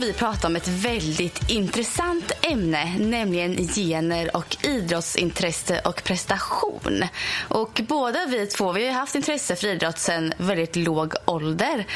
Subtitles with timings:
[0.00, 7.04] Kommer vi prata om ett väldigt intressant ämne, nämligen gener och idrottsintresse och prestation.
[7.48, 11.86] Och båda vi två vi har haft intresse för idrott sedan väldigt låg ålder.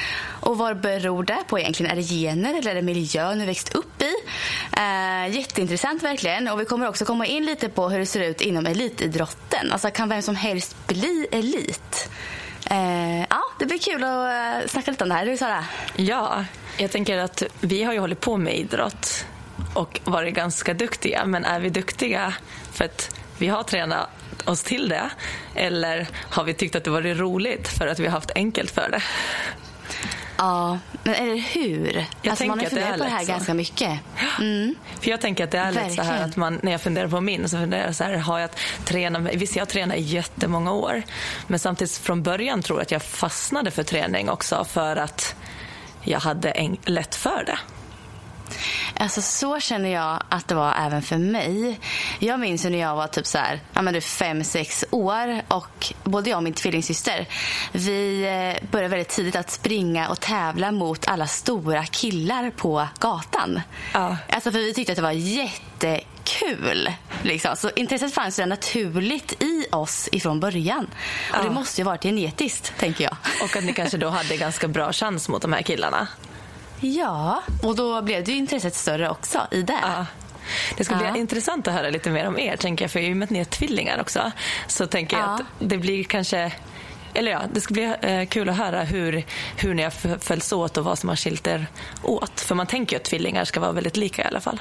[0.40, 1.92] Och vad beror det på egentligen?
[1.92, 4.14] Är det gener eller är det miljön vi växt upp i?
[4.76, 6.48] Eh, jätteintressant verkligen.
[6.48, 9.73] Och vi kommer också komma in lite på hur det ser ut inom elitidrotten.
[9.73, 12.09] Alltså kan vem som helst bli elit?
[12.70, 15.26] Eh, ja, det blir kul att eh, snacka lite om det här.
[15.26, 15.64] Hur Sara?
[15.96, 16.45] Ja,
[16.78, 19.26] jag tänker att vi har ju hållit på med idrott
[19.74, 21.24] och varit ganska duktiga.
[21.24, 22.34] Men är vi duktiga
[22.72, 24.08] för att vi har tränat
[24.44, 25.10] oss till det?
[25.54, 28.90] Eller har vi tyckt att det varit roligt för att vi har haft enkelt för
[28.90, 29.02] det?
[30.36, 32.06] Ja, men eller hur?
[32.22, 33.32] Jag alltså, man har tänker att det funderat är på det här så.
[33.32, 34.00] ganska mycket.
[34.38, 34.74] Mm.
[35.00, 36.30] För jag tänker att det är lätt så här Verkligen.
[36.30, 38.50] att man, när jag funderar på min så funderar jag så här, har jag
[38.84, 39.34] tränat?
[39.34, 41.02] Visst, jag har tränat i jättemånga år.
[41.46, 45.36] Men samtidigt från början tror jag att jag fastnade för träning också för att
[46.05, 47.59] jag hade en, lätt för det.
[49.05, 51.80] Alltså så känner jag att det var även för mig.
[52.19, 55.93] Jag minns när jag var typ så här, ja men du fem, sex år och
[56.05, 57.27] både jag och min tvillingsyster,
[57.73, 63.60] vi eh, började väldigt tidigt att springa och tävla mot alla stora killar på gatan.
[63.93, 64.16] Ja.
[64.31, 66.93] Alltså för vi tyckte att det var jättekul.
[67.22, 67.56] Liksom.
[67.56, 70.91] Så intresset fanns ju naturligt i oss ifrån början.
[71.32, 71.50] Och det Ja.
[71.53, 73.16] måste ju varit genetiskt, tänker jag.
[73.43, 76.09] Och att ni kanske då hade ganska bra chans mot de här killarna.
[76.84, 79.78] Ja, och då blev det ju intresset större också i det.
[79.82, 80.06] Ja.
[80.76, 81.16] Det ska bli Ja.
[81.16, 83.38] intressant att höra lite mer om er, tänker jag, för i och med att ni
[83.38, 84.32] är tvillingar också,
[84.66, 85.30] så tänker jag Ja.
[85.34, 86.52] att det blir kanske
[87.14, 89.24] eller ja, det ska bli eh, kul att höra hur,
[89.56, 91.66] hur ni har följts åt och vad som har skilt er
[92.02, 92.40] åt.
[92.40, 94.60] För man tänker ju att tvillingar ska vara väldigt lika i alla fall.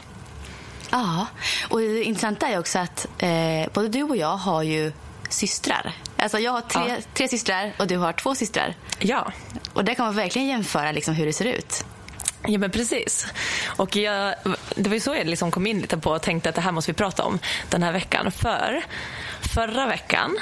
[0.91, 1.27] Ja,
[1.69, 3.29] och det intressanta är också att eh,
[3.73, 4.91] både du och jag har ju
[5.29, 5.91] systrar.
[6.17, 6.95] Alltså jag har tre, Ja.
[7.13, 8.75] tre systrar och du har två systrar.
[8.99, 9.31] Ja,
[9.73, 11.85] Och där kan man verkligen jämföra liksom hur det ser ut.
[12.47, 13.27] Ja men precis.
[13.77, 14.35] Och jag,
[14.75, 16.71] det var ju så jag liksom kom in lite på och tänkte att det här
[16.71, 17.39] måste vi prata om
[17.69, 18.31] den här veckan.
[18.31, 18.83] För
[19.53, 20.37] förra veckan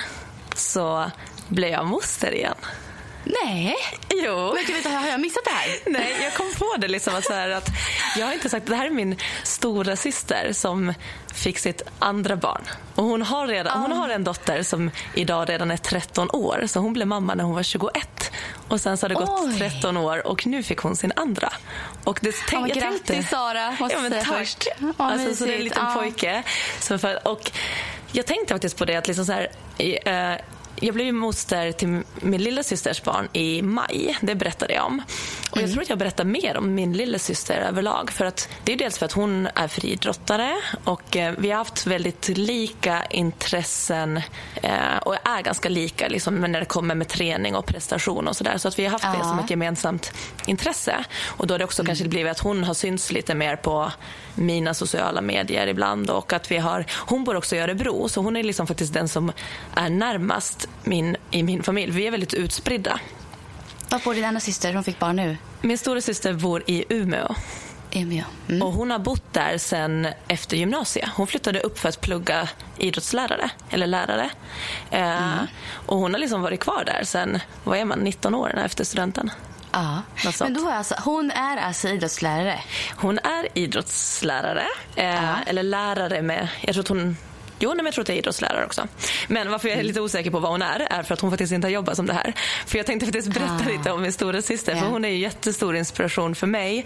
[0.56, 1.12] så
[1.48, 2.56] blev jag moster igen.
[3.44, 3.76] Nej,
[4.10, 4.54] Jo.
[4.56, 5.70] men gud, har jag missat det här?
[5.92, 7.70] Nej, jag kom på det liksom att, så här att
[8.18, 10.94] jag har inte sagt det här är min stora syster som
[11.34, 12.62] fick sitt andra barn.
[12.96, 16.80] Och hon har, redan, hon har en dotter som idag redan är 13 år, så
[16.80, 18.32] hon blev mamma när hon var 21.
[18.68, 19.58] Och sen så har det gått Oj.
[19.58, 21.54] 13 år och nu fick hon sin andra.
[22.04, 24.38] Och det, tänk, jag grattis, tänkte, Sara, måste ja, men säga tack.
[24.38, 24.68] först.
[24.98, 25.64] Alltså, så det är en mysigt.
[25.64, 26.00] liten Ja.
[26.00, 26.44] pojke.
[26.80, 27.52] Så för, och
[28.12, 30.34] jag tänkte faktiskt på det att liksom så här, i, eh,
[30.84, 34.18] jag blev moster till min lilla systers barn i maj.
[34.22, 35.02] Det berättade jag om.
[35.52, 35.70] Och Mm.
[35.70, 38.12] Jag tror att jag berättar mer om min lilla syster överlag.
[38.12, 41.86] För att det är dels för att hon är friidrottare och eh, vi har haft
[41.88, 44.18] väldigt lika intressen
[44.64, 48.58] eh, och är ganska lika liksom, när det kommer med träning och prestation och sådär.
[48.58, 49.24] Så att vi har haft det Ja.
[49.24, 50.12] som ett gemensamt
[50.46, 51.04] intresse.
[51.28, 53.92] Och då har det också kanske blivit att hon har synts lite mer på
[54.36, 58.36] mina sociala medier ibland och att vi har, hon bor också i Örebro så hon
[58.36, 59.32] är liksom faktiskt den som
[59.76, 61.92] är närmast min, i min familj.
[61.92, 63.00] Vi är väldigt utspridda.
[63.90, 64.74] Var bor din andra syster?
[64.74, 65.38] Hon fick barn nu.
[65.62, 67.36] Min stora syster bor i Umeå
[67.92, 68.26] Umeå.
[68.50, 68.62] Mm.
[68.62, 71.10] och hon har bott där sen efter gymnasiet.
[71.16, 74.30] Hon flyttade upp för att plugga idrottslärare, eller lärare.
[74.92, 75.44] Eh,
[75.74, 79.32] och hon har liksom varit kvar där sen, vad är man, 19 år efter studenten.
[79.72, 80.02] Ja.
[80.40, 82.60] Men då är alltså, hon är alltså idrottslärare?
[82.96, 87.18] Hon är idrottslärare, eh, eller lärare med, jag tror att hon
[87.62, 88.88] Jo, nej, men jag tror att jag är idrottslärare också.
[89.28, 91.54] Men varför jag är lite osäker på vad hon är, är för att hon faktiskt
[91.54, 92.34] inte har jobbat som det här.
[92.66, 93.70] För jag tänkte faktiskt berätta Ah.
[93.70, 94.80] lite om min stora syster, Ja.
[94.82, 96.86] för hon är ju jättestor inspiration för mig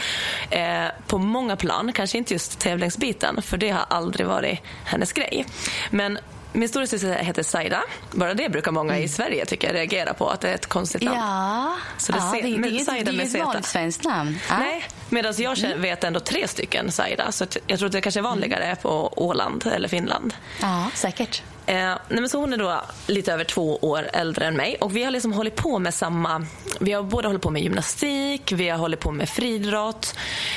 [0.50, 1.92] eh, på många plan.
[1.94, 5.45] Kanske inte just tävlingsbiten, för det har aldrig varit hennes grej.
[5.92, 6.19] Men
[6.56, 7.81] min stora syster heter Saida.
[8.12, 11.02] Bara det brukar många i Sverige tycker jag reagera på, att det är ett konstigt
[11.04, 11.18] namn.
[11.18, 11.28] Mm.
[11.30, 13.44] Ja, Så det ja det, det, inget- Saida det är inget Z.
[13.46, 14.38] vanligt svenskt namn.
[14.50, 14.57] Ja.
[14.60, 17.31] Nej, medan jag känner, vet ändå tre stycken Saida.
[17.31, 20.34] Så jag tror att det kanske är vanligare på Åland eller Finland.
[20.62, 21.44] Ja, säkert.
[21.68, 24.96] Eh, nej men så hon är då lite över två år äldre än mig och
[24.96, 26.46] vi har liksom hållit på med samma...
[26.80, 30.16] Vi har både hållit på med gymnastik, vi har hållit på med friidrott.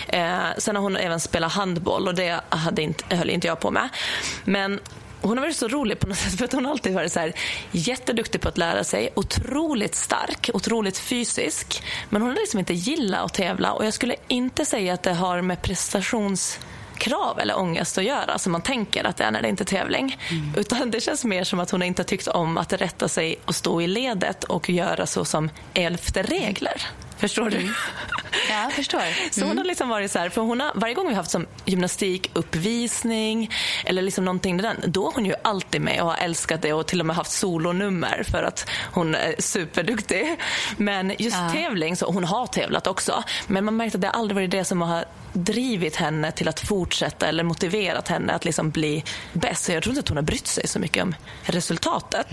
[0.09, 3.71] Eh, sen har hon även spelat handboll och det hade inte, höll inte jag på
[3.71, 3.89] med.
[4.45, 4.81] Men
[5.23, 7.21] hon har varit så rolig på något sätt för att hon har alltid varit så
[7.21, 7.33] här,
[7.73, 11.83] jätteduktig på att lära sig, otroligt stark, otroligt fysisk.
[12.11, 15.13] Men hon har liksom inte gillat att tävla och jag skulle inte säga att det
[15.13, 16.61] har med prestations
[16.99, 19.65] krav eller ångest att göra som man tänker att det är när det inte är
[19.65, 20.19] tävling.
[20.31, 20.55] Mm.
[20.57, 23.81] Utan det känns mer som att hon inte tyckt om att rätta sig och stå
[23.81, 26.83] i ledet och göra så som elfte regler.
[27.19, 27.73] Förstår du?
[28.51, 29.01] Ja, förstår.
[29.01, 29.31] Mm.
[29.31, 31.31] Så hon har liksom varit så här, för hon har, varje gång vi har haft
[31.31, 33.51] som gymnastikuppvisning
[33.85, 36.73] eller liksom någonting med den, då är hon ju alltid med och har älskat det
[36.73, 40.37] och till och med haft solonummer för att hon är superduktig.
[40.77, 41.51] Men just ja.
[41.53, 44.83] tävling, så hon har tävlat också, men man märkt att det aldrig varit det som
[44.83, 49.65] har drivit henne till att fortsätta eller motiverat henne att liksom bli bäst.
[49.65, 52.27] Så jag tror inte att hon har brytt sig så mycket om resultatet.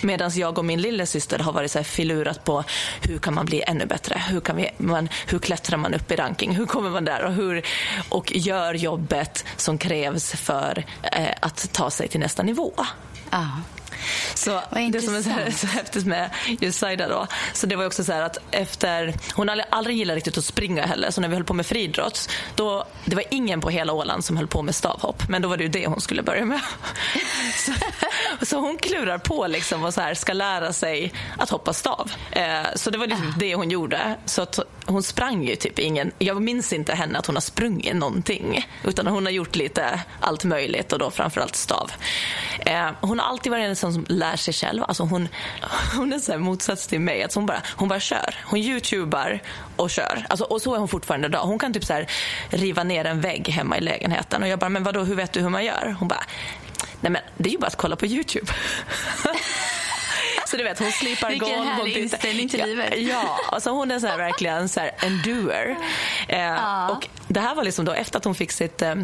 [0.00, 2.64] Medan jag och min lillasyster har varit så här filurat på
[3.02, 4.22] hur kan man bli ännu bättre?
[4.28, 6.54] Hur, kan vi, man, hur klättrar man upp i ranking?
[6.54, 7.24] Hur kommer man där?
[7.24, 7.62] Och, hur,
[8.08, 12.72] och gör jobbet som krävs för eh, att ta sig till nästa nivå.
[13.30, 13.46] Ah.
[14.34, 14.60] Så
[14.92, 16.30] det som är så, här, så häftigt med
[16.60, 20.38] just Saida då, så det var också så att efter, hon hade aldrig gillat riktigt
[20.38, 23.70] att springa heller, så när vi höll på med friidrott, då, det var ingen på
[23.70, 26.22] hela Åland som höll på med stavhopp, men då var det ju det hon skulle
[26.22, 26.60] börja med.
[27.56, 27.72] så,
[28.46, 32.12] så hon klurar på liksom och så här, ska lära sig att hoppa stav.
[32.30, 33.38] Eh, så det var liksom uh.
[33.38, 34.16] det hon gjorde.
[34.24, 37.96] Så att hon sprang ju typ ingen, jag minns inte henne att hon har sprungit
[37.96, 41.92] någonting, utan hon har gjort lite allt möjligt och då framförallt stav.
[42.66, 44.82] Eh, hon har alltid varit en sån som lär sig själv.
[44.82, 45.28] Alltså hon,
[45.96, 47.22] hon är så här motsats till mig.
[47.22, 48.34] Alltså hon, bara, hon bara kör.
[48.44, 49.40] Hon youtubar
[49.76, 50.26] och kör.
[50.28, 51.42] Alltså, och så är hon fortfarande idag.
[51.42, 52.06] Hon kan typ så här,
[52.50, 54.42] riva ner en vägg hemma i lägenheten.
[54.42, 55.96] Och jag bara, men vadå, hur vet du hur man gör?
[55.98, 56.24] Hon bara,
[57.00, 58.46] nej men det är ju bara att kolla på Youtube.
[60.46, 61.40] Så du vet, hon slipar golv.
[61.40, 62.94] Vilken härlig inställning till ja, livet.
[62.96, 65.76] Ja, alltså hon är så här, verkligen så här, en doer.
[66.28, 66.88] Eh, ja.
[66.88, 68.94] Och det här var liksom då efter att hon fick sitt, eh,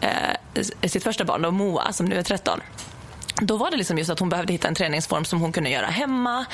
[0.00, 2.60] eh sitt första barn, då, Moa, som nu är 13
[3.40, 5.86] då var det liksom just att hon behövde hitta en träningsform som hon kunde göra
[5.86, 6.44] hemma.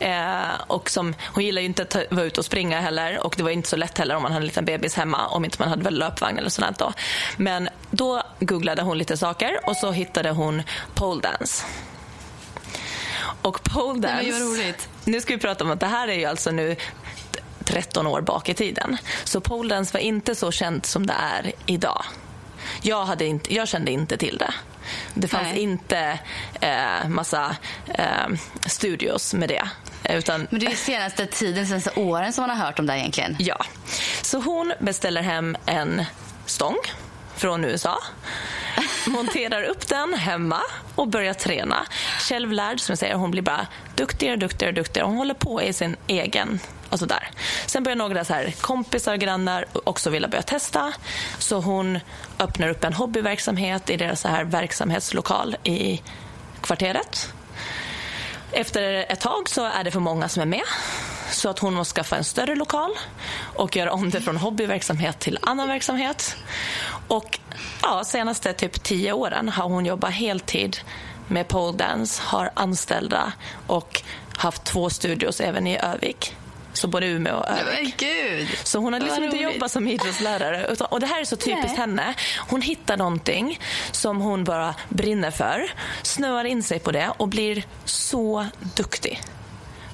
[0.00, 3.42] Eh, och som, hon gillar ju inte att vara ute och springa heller och det
[3.42, 5.68] var inte så lätt heller om man hade en liten bebis hemma om inte man
[5.68, 6.92] hade väl löpvagn eller sånt då.
[7.36, 10.62] Men då googlade hon lite saker och så hittade hon
[10.94, 11.64] pole dance.
[13.42, 14.22] Och pole dance...
[15.04, 16.76] Nu ska vi prata om att det här är ju alltså nu
[17.64, 18.96] 13 år bak i tiden.
[19.24, 22.04] Så pole dance var inte så känt som det är idag.
[22.82, 24.54] Jag, hade inte, jag kände inte till det.
[25.14, 25.58] Det fanns Nej.
[25.58, 26.18] inte
[26.60, 27.56] eh, massa
[27.94, 28.28] eh,
[28.66, 29.68] studios med det.
[30.10, 30.46] Utan...
[30.50, 33.36] Men det är senaste tiden, senaste åren som man har hört om det egentligen.
[33.38, 33.64] Ja.
[34.22, 36.04] Så hon beställer hem en
[36.46, 36.76] stång
[37.36, 37.98] från USA
[39.06, 40.60] monterar upp den hemma
[40.94, 41.86] och börjar träna.
[42.20, 45.06] Självlärd, som jag säger, hon blir bara duktigare, duktigare, duktigare.
[45.06, 47.30] Hon håller på i sin egen och sådär.
[47.66, 50.92] Sen börjar några så här kompisar och grannar också vilja börja testa.
[51.38, 51.98] Så hon
[52.38, 56.02] öppnar upp en hobbyverksamhet i deras så här verksamhetslokal i
[56.60, 57.32] kvarteret.
[58.52, 58.82] Efter
[59.12, 60.62] ett tag så är det för många som är med
[61.30, 62.90] så att hon måste skaffa en större lokal
[63.54, 66.36] och göra om det från hobbyverksamhet till annan verksamhet.
[67.08, 67.38] Och
[67.82, 70.76] ja, senaste typ tio åren har hon jobbat heltid
[71.28, 73.32] med pole dance, har anställda
[73.66, 74.02] och
[74.36, 76.36] haft två studios även i Övik.
[76.72, 78.04] Så både Umeå och Övik.
[78.64, 80.74] Så hon har liksom inte jobbat som idrottslärare.
[80.90, 81.76] och det här är så typiskt Nej.
[81.76, 82.14] henne.
[82.48, 83.60] Hon hittar någonting
[83.90, 85.72] som hon bara brinner för,
[86.02, 88.46] snöar in sig på det och blir så
[88.76, 89.20] duktig.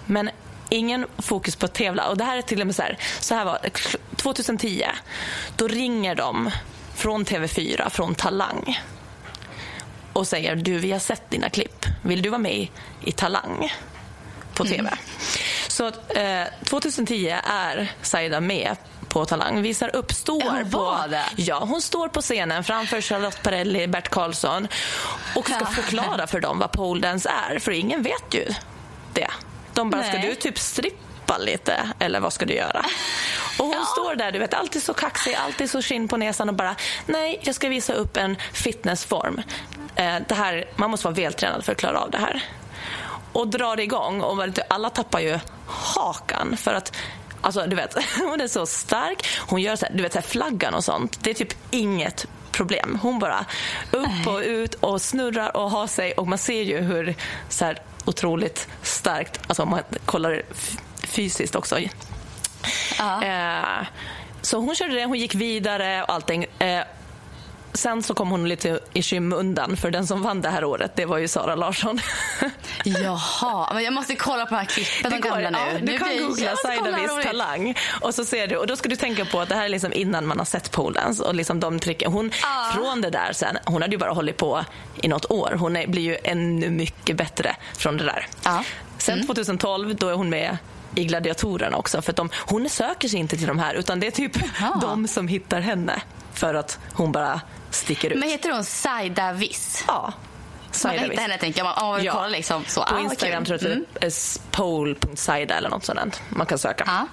[0.06, 0.30] Men
[0.68, 2.08] ingen fokus på att tävla.
[2.08, 3.58] Och det här är till och med så här, så här var
[4.16, 4.84] 2010.
[5.56, 6.50] Då ringer de
[6.94, 8.78] från TV4, från Talang
[10.14, 11.86] och säger du, vi har sett dina klipp.
[12.02, 12.68] Vill du vara med
[13.04, 13.72] i Talang
[14.54, 14.78] på TV?
[14.78, 14.94] Mm.
[15.74, 18.76] Så eh, 2010 är Saida med
[19.08, 19.62] på Talang.
[19.62, 20.98] Visar upp, står på...
[21.36, 24.68] Ja, hon står på scenen framför Charlotte Perrelli, Bert Karlsson
[25.36, 28.44] och ska förklara för dem vad pole dance är, för ingen vet ju
[29.12, 29.30] det.
[29.72, 30.10] De bara, Nej.
[30.10, 32.84] ska du typ strippa lite eller vad ska du göra?
[33.58, 33.84] Och hon ja.
[33.84, 36.76] står där, du vet, alltid så kaxig, alltid så skinn på näsan och bara,
[37.06, 39.42] nej, jag ska visa upp en fitnessform.
[39.94, 42.42] Eh, det här, man måste vara vältränad för att klara av det här.
[43.34, 46.96] Och drar igång och alla tappar ju hakan för att
[47.40, 49.26] Alltså, du vet, hon är så stark.
[49.38, 51.18] Hon gör så här, du vet, så här, flaggan och sånt.
[51.22, 52.98] Det är typ inget problem.
[53.02, 53.44] Hon bara
[53.90, 57.14] upp och ut och snurrar och har sig och man ser ju hur
[57.48, 60.42] så här, otroligt starkt, alltså om man kollar
[61.02, 61.78] fysiskt också.
[62.98, 63.24] Ja.
[63.24, 63.86] Eh,
[64.42, 66.46] så hon körde det, hon gick vidare och allting.
[66.58, 66.82] Eh,
[67.74, 71.06] sen så kom hon lite i skymundan för den som vann det här året, det
[71.06, 72.00] var ju Sara Larsson.
[72.84, 75.58] Jaha, men jag måste kolla på de här klippen, de gamla nu.
[75.58, 78.96] Ja, du nu kan googla Saidavis talang och så ser du och då ska du
[78.96, 81.80] tänka på att det här är liksom innan man har sett poldance och liksom de
[81.80, 82.12] tricken.
[82.12, 82.30] Hon,
[82.74, 84.64] från det där sen, hon hade ju bara hållit på
[85.02, 85.56] i något år.
[85.58, 88.26] Hon är, blir ju ännu mycket bättre från det där.
[88.44, 88.64] Ja.
[88.98, 90.58] Sen 2012 då är hon med
[90.94, 94.10] i Gladiatorerna också för de, hon söker sig inte till de här utan det är
[94.10, 94.78] typ Jaha.
[94.80, 98.18] de som hittar henne för att hon bara sticker ut.
[98.18, 99.84] Men heter hon Saida Viss?
[99.88, 100.02] ja.
[100.02, 100.12] Man
[100.72, 101.20] Saida hittar Viss.
[101.20, 101.82] henne tänker jag.
[101.82, 102.64] Om man vill liksom.
[102.68, 103.58] Så, På ah, Instagram kul.
[103.58, 104.12] tror jag att det är
[104.50, 106.84] pole.saida eller något sådant man kan söka.
[106.86, 107.06] Ja.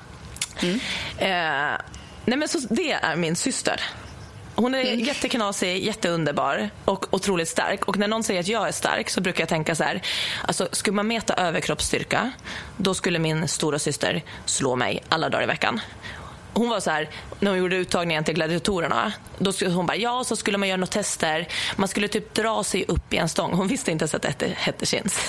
[1.18, 1.78] Eh,
[2.26, 3.82] nej men så det är min syster.
[4.62, 5.00] Hon är Mm.
[5.00, 7.86] jätteknasig, jätteunderbar och otroligt stark.
[7.86, 10.02] Och när någon säger att jag är stark så brukar jag tänka så här.
[10.48, 12.32] Alltså, skulle man mäta överkroppsstyrka,
[12.78, 15.82] då skulle min stora syster slå mig alla dagar i veckan.
[16.54, 20.24] Hon var så här, när hon gjorde uttagningen till gladiatorerna, då skulle hon bara, ja,
[20.24, 21.48] så skulle man göra några tester.
[21.76, 23.54] Man skulle typ dra sig upp i en stång.
[23.54, 25.20] Hon visste inte ens att det hette, chins.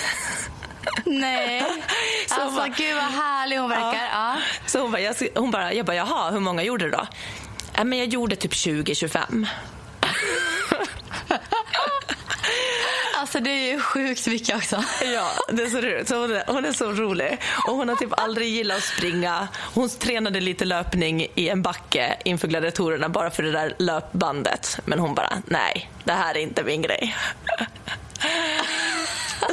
[1.05, 1.65] Nej.
[2.29, 4.09] Så alltså bara- gud vad härlig hon verkar.
[4.13, 4.37] Ja.
[4.67, 7.07] Så hon bara, jag, hon bara, jag bara, jaha, hur många gjorde du då?
[7.83, 9.47] Ja, men jag gjorde typ 20-25.
[13.17, 14.85] Alltså det är ju sjukt mycket också.
[15.15, 16.09] Ja, det ser ut.
[16.09, 17.39] Så hon, är, hon är så rolig.
[17.67, 19.49] Och hon har typ aldrig gillat att springa.
[19.75, 24.79] Hon tränade lite löpning i en backe inför gladiatorerna bara för det där löpbandet.
[24.85, 27.17] Men hon bara, nej, det här är inte min grej.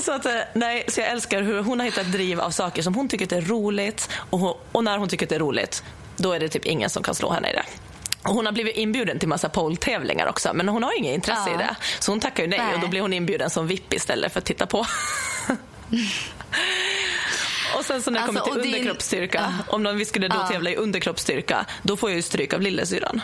[0.01, 2.95] Så, att, eh, nej, så jag älskar hur hon har hittat driv av saker som
[2.95, 4.09] hon tycker är roligt.
[4.29, 5.83] Och, hon, och när hon tycker att det är roligt,
[6.17, 7.63] då är det typ ingen som kan slå henne i det.
[8.23, 11.53] Och hon har blivit inbjuden till massa pole-tävlingar också, men hon har inget intresse Ja.
[11.55, 11.75] i det.
[11.99, 12.73] Så hon tackar ju nej, Nej.
[12.75, 14.85] och då blir hon inbjuden som VIP istället för att titta på.
[17.77, 20.27] Och sen så när det Alltså, kommer till och din- underkroppsstyrka, om någon, vi skulle
[20.27, 20.47] då Ja.
[20.47, 23.21] tävla i underkroppsstyrka, då får jag ju stryk av lillasyrran.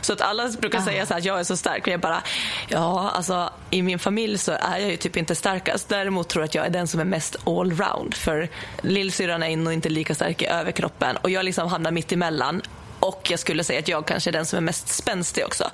[0.00, 2.22] Så att alla brukar säga så här att jag är så stark och jag bara,
[2.68, 5.88] ja alltså i min familj så är jag ju typ inte starkast.
[5.88, 8.14] Däremot tror jag att jag är den som är mest allround.
[8.14, 8.48] För
[8.82, 12.62] lillsyrran är nog inte lika stark i överkroppen och jag liksom hamnar mitt emellan.
[13.06, 15.70] Och jag skulle säga att jag kanske är den som är mest spänstig också.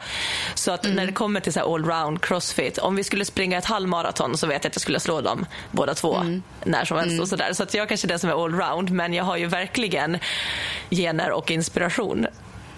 [0.55, 4.37] Så att när det kommer till så allround crossfit, om vi skulle springa ett halvmaraton
[4.37, 6.25] så vet jag att jag skulle slå dem båda två
[6.65, 7.21] när som helst.
[7.21, 7.53] Och så där.
[7.53, 10.19] så att jag kanske är den som är allround men jag har ju verkligen
[10.91, 12.27] gener och inspiration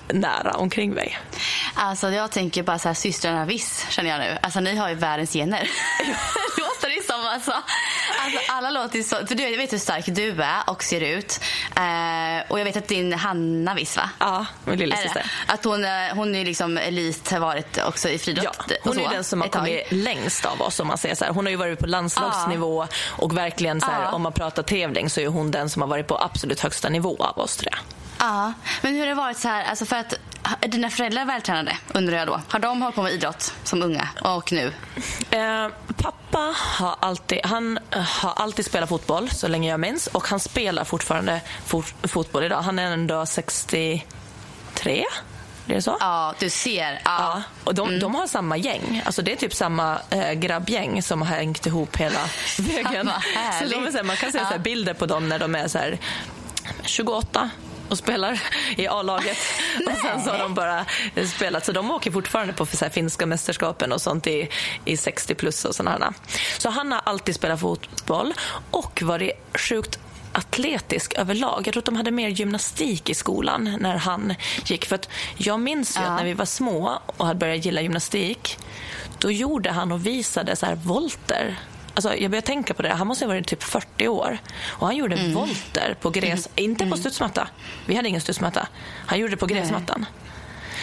[0.09, 1.19] nära omkring mig.
[1.75, 4.39] Alltså jag tänker bara så här systrarna Viss känner jag nu.
[4.43, 5.71] Alltså ni har ju världens gener.
[6.59, 7.51] låter det som alltså.
[7.51, 8.39] alltså.
[8.49, 9.27] Alla låter så.
[9.27, 11.41] För du, jag vet hur stark du är och ser ut.
[11.77, 14.11] Eh, och jag vet att din Hanna Viss va?
[14.19, 15.33] Ja, min lillasyster.
[15.47, 18.65] Att hon, eh, hon är liksom elit, har varit också i friidrott.
[18.69, 20.81] Ja, hon är den som har kommit längst av oss.
[20.81, 21.33] om man säger så här.
[21.33, 24.13] Hon har ju varit på landslagsnivå och verkligen så här, Ja.
[24.13, 27.17] om man pratar tävling så är hon den som har varit på absolut högsta nivå
[27.25, 28.04] av oss tror jag.
[28.19, 28.53] Ja,
[28.83, 30.15] men hur har det varit så här, alltså för att
[30.61, 32.41] är dina föräldrar vältränade undrar jag då?
[32.49, 34.73] Har de hållit på med idrott som unga och nu?
[35.31, 40.29] Eh, pappa har alltid, han eh, har alltid spelat fotboll så länge jag minns och
[40.29, 42.63] han spelar fortfarande fot, fotboll idag.
[42.63, 44.05] Han är ändå 63,
[45.67, 45.97] är det så?
[46.01, 46.93] Ja, du ser.
[46.93, 47.43] Ja, Ja.
[47.65, 49.03] och de, de har samma gäng.
[49.07, 52.19] Alltså det är typ samma eh, grabbgäng som har hängt ihop hela
[52.59, 53.11] vägen.
[53.61, 54.59] Så de är man kan se Ja.
[54.59, 55.99] bilder på dem när de är så här
[56.83, 57.51] 28
[57.89, 58.41] och spelar
[58.77, 59.39] i A-laget.
[59.87, 60.87] och sen så har de bara
[61.35, 61.65] spelat.
[61.65, 64.49] Så de åker fortfarande på så här finska mästerskapen och sånt i,
[64.85, 66.15] i 60 plus och sådana.
[66.59, 68.35] Så han har alltid spelat fotboll
[68.71, 69.99] och varit sjukt
[70.33, 71.63] atletisk överlag.
[71.67, 74.35] Jag tror att de hade mer gymnastik i skolan när han
[74.67, 74.85] gick.
[74.85, 76.07] För att jag minns ju Ja.
[76.07, 78.59] att när vi var små och hade börjat gilla gymnastik,
[79.19, 81.59] då gjorde han och visade så här volter.
[81.95, 82.89] Alltså, jag började tänka på det.
[82.95, 84.39] Han måste ha varit typ 40 år.
[84.67, 86.49] Och han gjorde volter på gräs...
[86.55, 87.49] Inte på studsmatta.
[87.87, 88.69] Vi hade ingen studsmatta.
[89.07, 90.07] Han gjorde det på gräsmattan.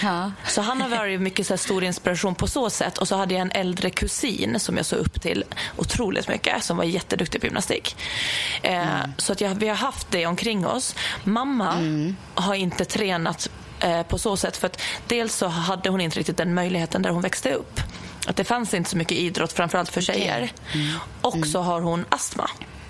[0.03, 0.31] Ja.
[0.47, 2.97] Så han har varit mycket så stor inspiration på så sätt.
[2.97, 5.43] Och så hade jag en äldre kusin som jag såg upp till
[5.77, 7.95] otroligt mycket, som var jätteduktig på gymnastik.
[8.61, 8.85] Eh,
[9.17, 10.95] Så att jag, vi har haft det omkring oss.
[11.23, 11.73] Mamma
[12.33, 13.49] har inte tränat
[13.79, 14.57] eh, på så sätt.
[14.57, 17.79] För att dels så hade hon inte riktigt den möjligheten där hon växte upp.
[18.27, 20.51] Att det fanns inte så mycket idrott, framförallt för tjejer.
[21.21, 22.49] Och så har hon astma.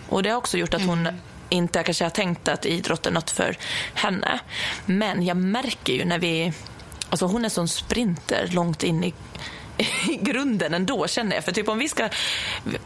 [0.09, 1.07] Och det har också gjort att hon
[1.49, 3.57] inte kanske har tänkt att idrott är något för
[3.93, 4.39] henne.
[4.85, 6.53] Men jag märker ju när vi...
[7.09, 9.13] Alltså hon är sån sprinter långt in i,
[10.09, 11.43] i grunden ändå känner jag.
[11.45, 12.09] För typ om vi ska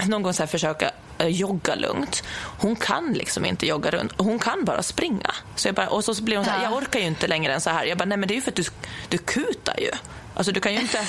[0.06, 2.24] någon gång så här försöka eh, jogga lugnt.
[2.60, 4.12] Hon kan liksom inte jogga runt.
[4.18, 5.32] Hon kan bara springa.
[5.56, 6.64] Så jag bara, och så blir hon så här, Ja.
[6.70, 7.86] jag orkar ju inte längre än så här.
[7.86, 8.64] Jag bara, nej men det är ju för att du,
[9.10, 9.92] du kutar ju.
[10.36, 11.08] Alltså du kan ju inte,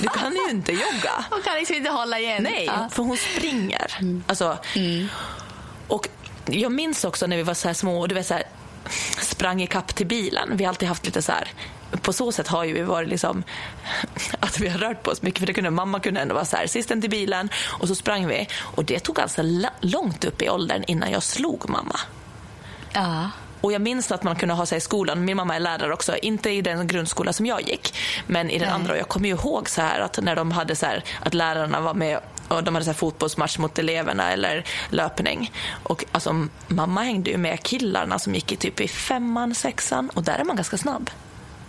[0.00, 1.24] du kan ju inte jogga.
[1.30, 2.42] Hon kan liksom inte hålla igen.
[2.42, 2.88] Nej, Ja.
[2.92, 3.98] för hon springer.
[4.26, 4.58] Alltså,
[5.88, 6.08] Och
[6.46, 8.44] jag minns också när vi var så här små, och du vet så här,
[9.20, 10.56] sprang i kapp till bilen.
[10.56, 11.48] Vi har alltid haft lite så här
[12.02, 13.42] på så sätt har ju vi varit liksom
[14.40, 16.56] att vi har rört på oss mycket för det kunde mamma kunde ändå vara så
[16.56, 19.42] här sisten till bilen och så sprang vi och det tog alltså
[19.80, 22.00] långt upp i åldern innan jag slog mamma.
[22.92, 23.30] Ja.
[23.64, 26.16] Och jag minns att man kunde ha sig i skolan, min mamma är lärare också,
[26.16, 27.94] inte i den grundskola som jag gick,
[28.26, 28.74] men i den Nej.
[28.74, 28.92] andra.
[28.92, 31.80] Och jag kommer ju ihåg så här att när de hade så här, att lärarna
[31.80, 35.52] var med och de hade så här fotbollsmatch mot eleverna eller löpning.
[35.82, 40.22] Och alltså, mamma hängde ju med killarna som gick i typ i femman, sexan och
[40.22, 41.10] där är man ganska snabb.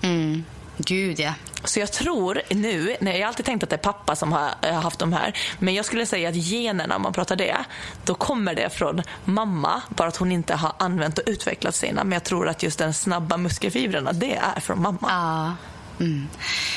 [0.02, 0.44] Mm.
[0.78, 1.34] Gud, ja.
[1.66, 4.40] Så jag tror nu, nej, jag har alltid tänkt att det är pappa som eh,
[4.74, 7.58] har, haft de här, men jag skulle säga att generna, om man pratar det,
[8.04, 12.04] då kommer det från mamma, bara att hon inte har använt och utvecklat sina.
[12.04, 15.00] Men jag tror att just den snabba muskelfibrerna, det är från mamma.
[15.02, 15.75] Ah.
[16.00, 16.28] Mm.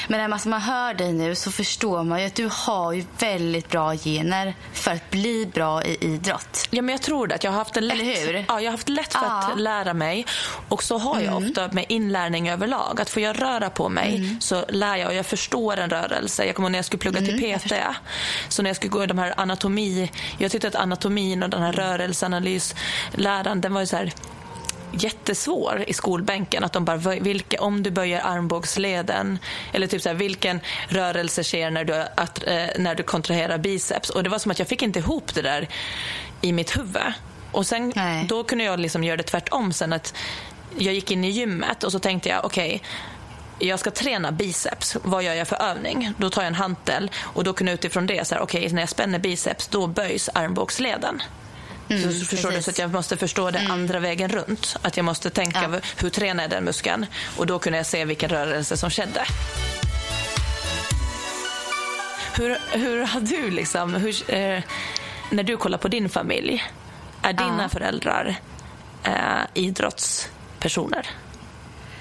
[0.09, 3.69] Men när man hör dig nu så förstår man ju att du har ju väldigt
[3.69, 6.67] bra gener för att bli bra i idrott.
[6.71, 7.45] Ja, men jag tror det.
[7.45, 8.45] Jag har haft det lätt, Eller hur?
[8.49, 9.53] Ja, jag har haft lätt för ja.
[9.53, 10.27] att lära mig.
[10.69, 11.49] Och så har jag mm.
[11.49, 13.01] ofta med inlärning överlag.
[13.01, 14.41] Att får jag röra på mig mm.
[14.41, 16.45] så lär jag och jag förstår en rörelse.
[16.45, 17.73] Jag kommer när jag skulle plugga till mm, PT.
[18.49, 20.11] Så när jag skulle gå de här anatomi...
[20.39, 22.75] Jag tyckte att anatomin och den här rörelseanalys,
[23.13, 24.13] läran, den var ju så här
[24.93, 26.65] jättesvår i skolbänken.
[26.65, 29.39] Att de bara, vilka, om du böjer armbågsleden
[29.73, 34.11] eller typ så här, vilken rörelse sker när du, att, eh, när du kontraherar biceps.
[34.11, 35.69] Och Det var som att jag fick inte ihop det där
[36.41, 37.13] i mitt huvud.
[37.53, 37.93] Och sen,
[38.29, 39.93] Då kunde jag liksom göra det tvärtom sen.
[39.93, 40.15] att
[40.79, 44.97] Jag gick in i gymmet och så tänkte jag, okej okay, jag ska träna biceps.
[45.03, 46.13] Vad gör jag för övning?
[46.17, 48.83] Då tar jag en hantel och då kunde jag utifrån det, så här, okay, när
[48.83, 51.23] jag spänner biceps, då böjs armbågsleden.
[51.91, 53.71] Mm, så förstår du, så att jag måste förstå det mm.
[53.71, 54.77] andra vägen runt.
[54.83, 55.81] Att jag måste tänka ja.
[55.97, 57.07] hur tränar jag den muskeln?
[57.37, 59.25] Och då kunde jag se vilken rörelse som skedde.
[62.37, 64.63] Hur, hur har du liksom, hur, eh,
[65.31, 66.65] när du kollar på din familj,
[67.23, 67.69] är dina ja.
[67.69, 68.37] föräldrar
[69.05, 69.13] eh,
[69.55, 71.07] idrottspersoner?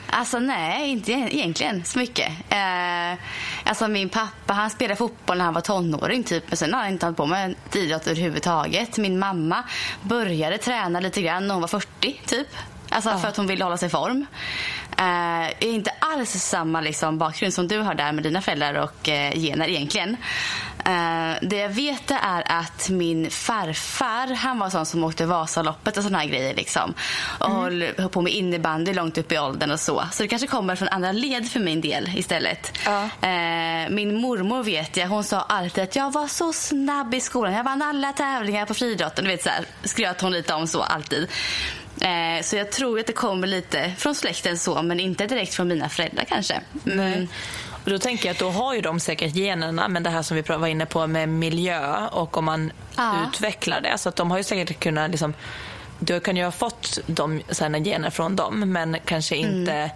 [0.09, 2.31] Alltså nej, inte egentligen så mycket.
[2.49, 3.19] Eh,
[3.63, 6.43] alltså min pappa han spelade fotboll när han var tonåring typ.
[6.47, 8.97] Men sen har han inte hållit på med idrott överhuvudtaget.
[8.97, 9.63] Min mamma
[10.01, 12.47] började träna lite grann när hon var 40 typ.
[12.89, 13.17] Alltså ja.
[13.17, 14.25] för att hon ville hålla sig i form.
[14.97, 19.09] Eh, är inte alls samma liksom, bakgrund som du har där med dina föräldrar och
[19.09, 20.17] eh, gener egentligen.
[20.88, 26.03] Eh, det jag vet är att min farfar han var sån som åkte Vasaloppet och
[26.03, 26.56] såna här grejer.
[26.56, 26.94] Liksom.
[27.40, 27.94] Och mm.
[27.98, 30.03] höll på med innebandy långt upp i åldern och så.
[30.11, 32.77] Så det kanske kommer från andra led för min del istället.
[32.85, 33.03] Ja.
[33.03, 37.53] Eh, min mormor vet jag, hon sa alltid att jag var så snabb i skolan.
[37.53, 39.25] Jag vann alla tävlingar på friidrotten.
[39.25, 41.27] Du vet så här, skröt hon lite om så alltid.
[42.01, 45.68] Eh, så jag tror att det kommer lite från släkten så, men inte direkt från
[45.68, 46.61] mina föräldrar kanske.
[46.85, 47.27] Mm.
[47.87, 50.35] Och då tänker jag att då har ju de säkert generna, men det här som
[50.37, 53.13] vi var inne på med miljö och om man ja.
[53.27, 53.97] utvecklar det.
[53.97, 55.33] Så att de har ju säkert kunnat liksom,
[56.00, 59.55] du kan ju ha fått de sina gener från dem, men kanske mm.
[59.55, 59.89] inte mm.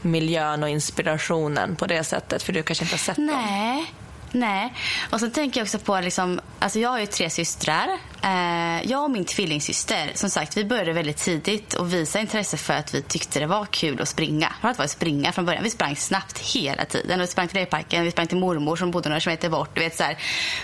[0.00, 3.76] miljön och inspirationen på det sättet, för du kanske inte har sett Nej.
[3.76, 3.86] dem.
[4.32, 4.74] Nej.
[5.10, 7.88] Och sen tänker jag också på, liksom, alltså jag har ju tre systrar.
[8.22, 12.74] Eh, jag och min tvillingsyster, som sagt, vi började väldigt tidigt och visa intresse för
[12.74, 14.52] att vi tyckte det var kul att springa.
[14.60, 15.62] Från att vara springa från början.
[15.62, 17.20] Vi sprang snabbt hela tiden.
[17.20, 19.70] vi sprang till lekparken, vi sprang till mormor som bodde några kilometer bort.
[19.74, 20.18] Du vet, så här,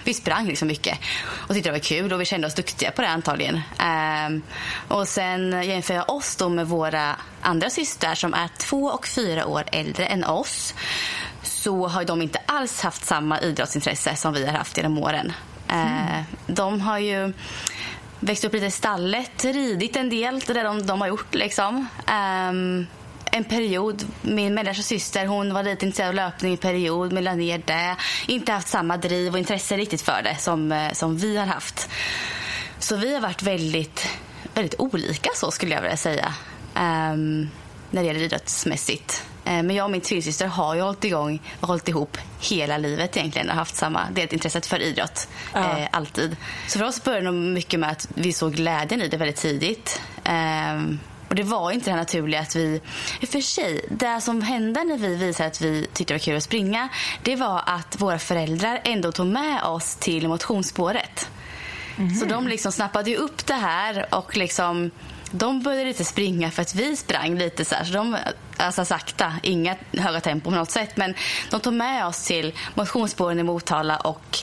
[0.05, 0.98] vi sprang liksom mycket
[1.31, 3.57] och tyckte det var kul och vi kände oss duktiga på det antagligen.
[3.79, 4.42] Eh,
[4.88, 9.46] och sen jämför jag oss då med våra andra systrar som är två och fyra
[9.46, 10.75] år äldre än oss
[11.62, 15.33] så har de inte alls haft samma idrottsintresse som vi har haft genom åren.
[15.68, 16.25] Mm.
[16.46, 17.33] De har ju
[18.20, 21.35] växt upp lite i stallet, ridit en del, det de, de har gjort.
[21.35, 21.87] Liksom.
[22.07, 22.87] Um,
[23.33, 24.05] en period.
[24.22, 27.96] Min mellersta syster hon var lite intresserad av löpning i period, men la ner det.
[28.27, 31.88] Inte haft samma driv och intresse riktigt för det som, eh, som vi har haft.
[32.79, 34.09] Så vi har varit väldigt,
[34.55, 36.35] väldigt olika så skulle jag vilja säga.
[36.75, 37.51] Um,
[37.90, 39.25] när det gäller idrottsmässigt.
[39.44, 43.16] Eh, men jag och min tvillingsyster har ju hållit igång och hållit ihop hela livet
[43.16, 45.28] egentligen och haft samma intresset för idrott.
[45.55, 45.78] Ja.
[45.78, 46.37] Eh, alltid.
[46.68, 50.02] Så för oss började det mycket med att vi såg glädjen i det väldigt tidigt.
[50.24, 50.83] Eh,
[51.28, 52.81] och det var inte det naturliga att vi...
[53.20, 56.24] I och för sig, det som hände när vi visade att vi tyckte det var
[56.24, 56.88] kul att springa
[57.22, 61.28] det var att våra föräldrar ändå tog med oss till motionsspåret.
[61.98, 62.14] Mm.
[62.14, 64.90] Så de liksom snappade ju upp det här och liksom
[65.32, 67.84] de började inte springa för att vi sprang lite så här.
[67.84, 68.16] Så de,
[68.56, 70.96] alltså sakta, inga höga tempo på något sätt.
[70.96, 71.14] Men
[71.50, 74.38] de tog med oss till motionsspåren i Motala och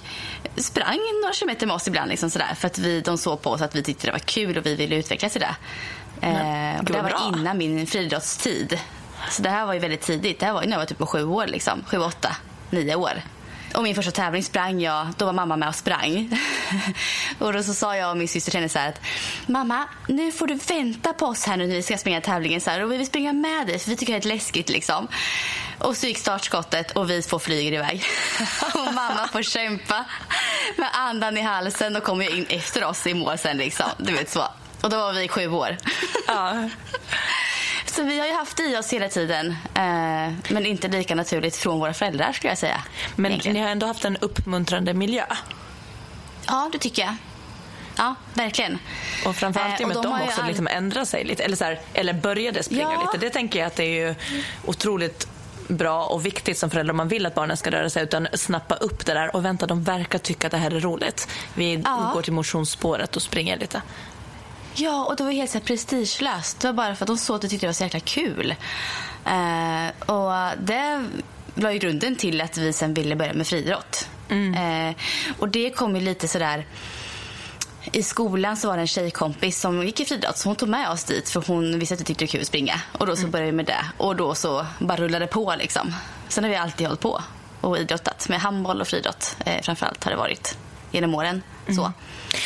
[0.55, 2.09] sprang några kilometer med oss ibland.
[2.09, 4.19] Liksom så där, för att vi, de såg på oss att vi tyckte det var
[4.19, 5.55] kul och vi ville utvecklas i det.
[6.21, 7.33] Eh, och det var bra.
[7.35, 8.79] innan min friidrottstid.
[9.29, 10.39] Så det här var ju väldigt tidigt.
[10.39, 11.83] Det här var när jag var typ på sju år, liksom.
[11.87, 12.35] sju, åtta,
[12.69, 13.21] nio år.
[13.79, 16.39] Och min första tävling sprang jag, då var mamma med och sprang.
[17.39, 19.01] och då så sa jag och min syster till henne så här att
[19.47, 22.69] mamma, nu får du vänta på oss här nu när vi ska springa tävlingen så
[22.69, 25.07] här, och vi vill springa med dig för vi tycker det är läskigt liksom.
[25.77, 28.03] Och så gick startskottet och vi två flyger iväg.
[28.73, 30.05] och mamma får kämpa
[30.77, 33.85] med andan i halsen och kommer in efter oss i mål sen liksom.
[33.97, 34.43] Du vet så.
[34.81, 35.77] Och då var vi sju år.
[36.27, 36.53] Ja.
[37.91, 39.49] Så vi har ju haft i oss hela tiden.
[39.73, 42.81] Eh, men inte lika naturligt från våra föräldrar skulle jag säga.
[43.15, 43.55] Men Egentligen.
[43.57, 45.25] ni har ändå haft en uppmuntrande miljö.
[46.47, 47.15] Ja, det tycker jag.
[47.97, 48.79] Ja, verkligen.
[49.25, 51.43] Och framförallt i Eh, och med att de de också all- liksom ändrar sig lite,
[51.43, 53.11] eller, så här, eller började springa Ja.
[53.13, 53.25] lite.
[53.25, 54.15] Det tänker jag att det är ju
[54.65, 55.27] otroligt
[55.67, 58.75] bra och viktigt som förälder om man vill att barnen ska röra sig utan snappa
[58.75, 61.27] upp det där och vänta, de verkar tycka att det här är roligt.
[61.53, 62.11] Vi Ja.
[62.13, 63.81] går till motionsspåret och springer lite.
[64.73, 66.59] Ja, och det var helt så här prestigelöst.
[66.59, 68.55] Det var bara för att de såg att de tyckte det var så jäkla kul.
[69.25, 71.05] Eh, och det
[71.55, 74.09] var ju grunden till att vi sen ville börja med friidrott.
[74.29, 74.95] Eh,
[75.39, 76.65] och det kom ju lite sådär...
[77.91, 80.89] I skolan så var det en tjejkompis som gick i friidrott så hon tog med
[80.89, 82.81] oss dit för hon visste att vi tyckte det var kul att springa.
[82.97, 83.85] Och då så började vi med det.
[83.97, 85.93] Och då så bara rullade det på liksom.
[86.27, 87.21] Sen har vi alltid hållit på
[87.61, 90.57] och idrottat med handboll och friidrott eh, framförallt har det varit
[90.91, 91.41] genom åren.
[91.75, 91.91] Så.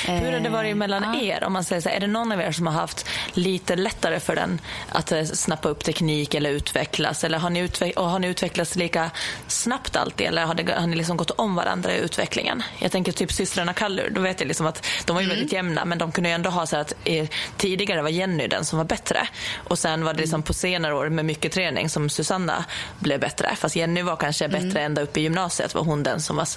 [0.07, 1.21] Hur har det varit mellan ja.
[1.21, 1.43] er?
[1.43, 4.19] Om man säger så här, är det någon av er som har haft lite lättare
[4.19, 7.23] för den att eh, snappa upp teknik eller utvecklas?
[7.23, 9.11] Eller har ni, utveck- har ni utvecklats lika
[9.47, 10.27] snabbt alltid?
[10.27, 12.63] Eller har, det, har ni liksom gått om varandra i utvecklingen?
[12.79, 14.09] Jag tänker typ systrarna Kallur.
[14.09, 16.49] Då vet jag liksom att de var ju väldigt jämna men de kunde ju ändå
[16.49, 19.27] ha så att eh, tidigare var Jenny den som var bättre.
[19.55, 22.65] Och sen var det liksom på senare år med mycket träning som Susanna
[22.99, 23.55] blev bättre.
[23.55, 26.47] Fast Jenny var kanske bättre ända upp i gymnasiet var hon den som var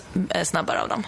[0.45, 1.07] snabbare av dem.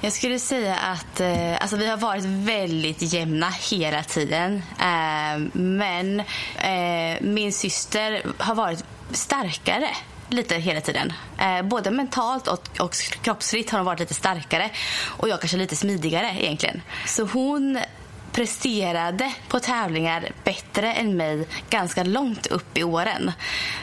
[0.00, 4.62] Jag skulle säga att eh, alltså vi har varit väldigt jämna hela tiden.
[4.80, 6.20] Eh, men
[6.56, 9.88] eh, min syster har varit starkare
[10.28, 11.12] lite hela tiden.
[11.38, 14.70] Eh, både mentalt och, och kroppsligt har hon varit lite starkare.
[15.06, 16.82] Och jag kanske lite smidigare egentligen.
[17.06, 17.78] Så hon
[18.32, 23.32] presterade på tävlingar bättre än mig ganska långt upp i åren.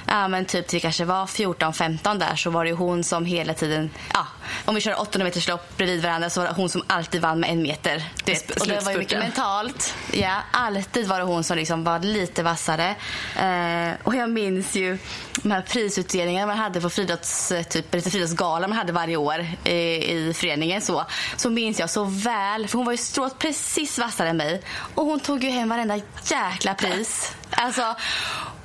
[0.08, 3.90] Ja, men typ till kanske var 14-15 där så var det hon som hela tiden,
[4.14, 4.28] ja,
[4.66, 7.40] om vi kör 800 meters lopp bredvid varandra så var det hon som alltid vann
[7.40, 8.04] med en meter.
[8.24, 9.96] Du vet, och det var ju mycket mentalt.
[10.12, 12.96] Ja, alltid var det hon som liksom var lite vassare.
[13.40, 14.98] Eh, och jag minns ju
[15.44, 19.72] de här prisutdelningarna man hade på friidrotts, typ, lite friidrottsgala man hade varje år i,
[20.14, 20.82] i föreningen.
[20.82, 21.06] Så,
[21.36, 24.62] så minns jag så väl, för hon var ju strået precis vassare än mig.
[24.96, 27.36] Och hon tog ju hem varenda jäkla pris.
[27.58, 27.96] Alltså,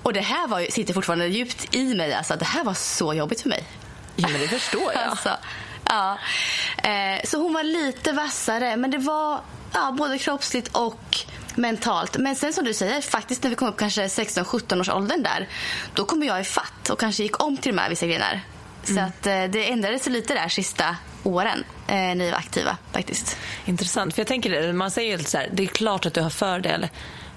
[0.02, 2.14] och det här var ju, sitter fortfarande djupt i mig.
[2.14, 3.64] Alltså, det här var så jobbigt för mig.
[4.16, 5.02] Ja, men det förstår jag.
[5.02, 5.30] Alltså,
[5.90, 6.18] ja.
[6.90, 9.40] eh, så hon var lite vassare, men det var
[9.72, 11.18] ja, både kroppsligt och
[11.54, 12.18] mentalt.
[12.18, 15.48] Men sen som du säger, faktiskt när vi kom upp kanske 16-17 års åldern där,
[15.94, 18.40] då kom jag i fatt och kanske gick om till de här vissa grenar.
[18.82, 23.36] Så att eh, det ändrades lite där sista åren eh, vi var aktiva faktiskt.
[23.64, 24.14] Intressant.
[24.14, 26.30] För jag tänker det, man säger ju så här, det är klart att du har
[26.30, 26.88] fördel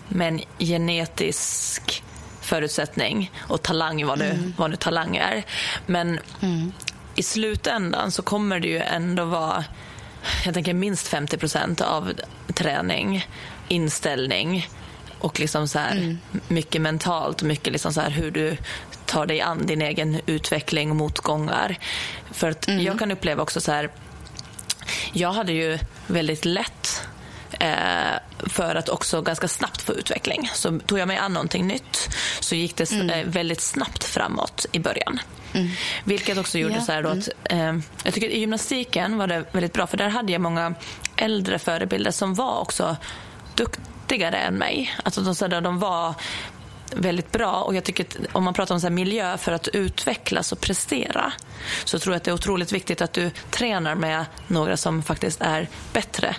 [0.08, 2.04] med en genetisk
[2.42, 5.44] förutsättning och talang, vad nu, vad nu talang är.
[5.86, 6.20] Men
[7.15, 9.63] i slutändan så kommer det ju ändå vara
[10.45, 12.13] jag tänker minst 50 procent av
[12.54, 13.28] träning,
[13.67, 14.67] inställning
[15.19, 18.58] och liksom så här, mycket mentalt, mycket liksom så här hur du
[19.06, 21.78] tar dig an din egen utveckling och motgångar.
[22.32, 23.89] För att jag kan uppleva också så här
[25.13, 27.04] jag hade ju väldigt lätt
[27.60, 27.69] eh,
[28.47, 30.49] för att också ganska snabbt få utveckling.
[30.54, 34.65] Så tog jag mig an någonting nytt så gick det s- eh, väldigt snabbt framåt
[34.71, 35.19] i början.
[36.04, 36.82] Vilket också gjorde Ja.
[36.82, 40.32] så här att eh, jag tycker i gymnastiken var det väldigt bra för där hade
[40.32, 40.74] jag många
[41.16, 42.98] äldre förebilder som var också
[43.56, 44.96] duktigare än mig.
[45.04, 46.13] Alltså de, så där, de var
[46.96, 47.52] väldigt bra.
[47.62, 51.34] Och jag tycker om man pratar om så här miljö för att utvecklas och prestera
[51.86, 55.42] så tror jag att det är otroligt viktigt att du tränar med några som faktiskt
[55.42, 56.36] är bättre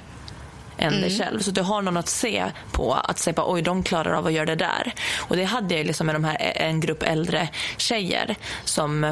[0.78, 1.40] än dig själv.
[1.40, 4.46] Så du har någon att se på, att säga oj de klarar av att göra
[4.46, 4.94] det där.
[5.18, 9.04] Och det hade jag liksom med de här, en grupp äldre tjejer som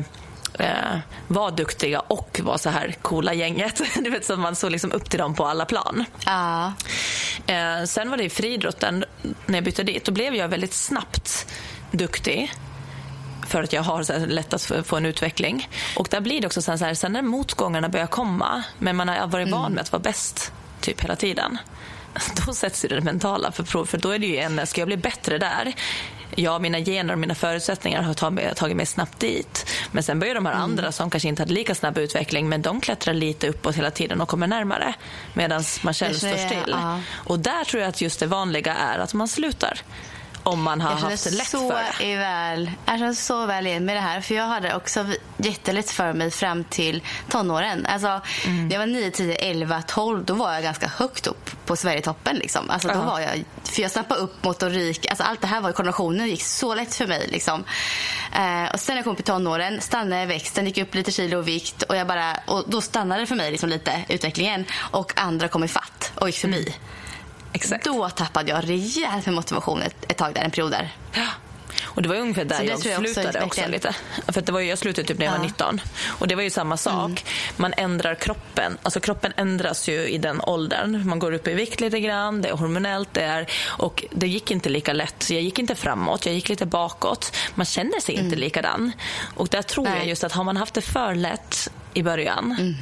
[0.59, 0.98] eh,
[1.29, 3.81] var duktiga och var så här coola gänget.
[4.05, 6.05] Du vet, så man såg liksom upp till dem på alla plan.
[6.27, 6.72] Ja.
[7.46, 9.05] Eh, sen var det i friidrotten,
[9.46, 11.46] när jag bytte dit, då blev jag väldigt snabbt
[11.90, 12.53] duktig
[13.46, 15.68] för att jag har så här lätt att få- en utveckling.
[15.96, 19.09] Och där blir det också sen så här, sen när motgångarna börjar komma, men man
[19.09, 21.59] har varit van med att vara bäst typ hela tiden,
[22.47, 23.87] då sätts ju det mentala för prov.
[23.87, 25.73] För då är det ju en, ska jag bli bättre där?
[26.35, 29.66] Ja, mina gener och mina förutsättningar har tagit mig, tagit mig snabbt dit.
[29.90, 32.81] Men sen börjar de här andra som kanske inte hade lika snabb utveckling, men de
[32.81, 34.95] klättrar lite uppåt hela tiden och kommer närmare.
[35.35, 36.71] Medan man själv står jag, still.
[36.71, 37.01] ja.
[37.14, 39.81] Och där tror jag att just det vanliga är att man slutar.
[40.44, 42.16] Om man har jag haft lätt så för det.
[42.16, 44.20] Väl, jag känner så väl igen med det här.
[44.20, 47.87] För jag hade också jättelätt för mig fram till tonåren.
[47.87, 48.68] Alltså, Mm.
[48.68, 52.37] När jag var 9, 10, 11, 12 då var jag ganska högt upp på Sverigetoppen.
[52.37, 52.70] Liksom.
[52.70, 53.02] Alltså, då Ja.
[53.05, 55.07] var jag, för jag snappade upp motorik.
[55.11, 57.28] Alltså, allt det här var i koordinationen gick så lätt för mig.
[57.33, 57.64] Liksom.
[58.33, 60.94] Eh, och sen när jag kom upp i tonåren stannade jag i växten, gick upp
[60.94, 61.83] lite kilo i vikt.
[61.83, 64.64] Och, jag bara, och då stannade det för mig liksom, lite utvecklingen.
[64.90, 66.61] Och andra kom i fatt och gick förbi.
[66.62, 66.72] Mm.
[67.53, 67.85] Exakt.
[67.85, 70.97] Då tappade jag rejält med motivation ett, ett tag där, en period där.
[71.15, 71.27] Ja.
[71.85, 73.95] Och det var ungefär där jag jag slutade också lite.
[74.29, 75.45] För det var ju, jag slutade typ när jag var Ja.
[75.45, 75.81] 19.
[76.07, 77.05] Och det var ju samma sak.
[77.05, 77.17] Mm.
[77.57, 78.79] Man ändrar kroppen.
[78.83, 81.09] Alltså kroppen ändras ju i den åldern.
[81.09, 83.47] Man går upp i vikt lite grann, det är hormonellt, det är...
[83.69, 85.31] Och det gick inte lika lätt.
[85.31, 87.37] Jag gick inte framåt, jag gick lite bakåt.
[87.55, 88.93] Man känner sig inte likadan.
[89.35, 90.01] Och där tror jag Mm.
[90.01, 90.09] Nej.
[90.09, 92.75] just att har man haft det för lätt i början Mm.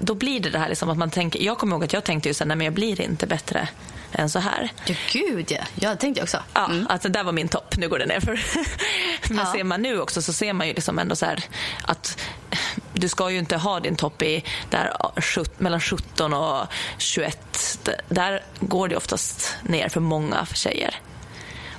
[0.00, 1.40] Då blir det det här liksom att man tänker...
[1.40, 3.68] Jag kommer ihåg att jag tänkte ju så här, nej men jag blir inte bättre
[4.12, 4.72] än så här.
[4.86, 5.58] Ja, gud ja.
[5.74, 6.38] Ja, det tänkte jag också.
[6.54, 6.86] Ja, Mm.
[6.90, 7.74] att det där var min topp.
[7.76, 8.40] Nu går det ner för.
[9.28, 9.52] Men Ja.
[9.52, 11.44] ser man nu också så ser man ju liksom ändå så här
[11.84, 12.18] att
[12.92, 14.92] du ska ju inte ha din topp i där
[15.58, 16.66] mellan 17 och
[16.98, 17.78] 21.
[17.84, 20.94] D- Där går det oftast ner för många för tjejer.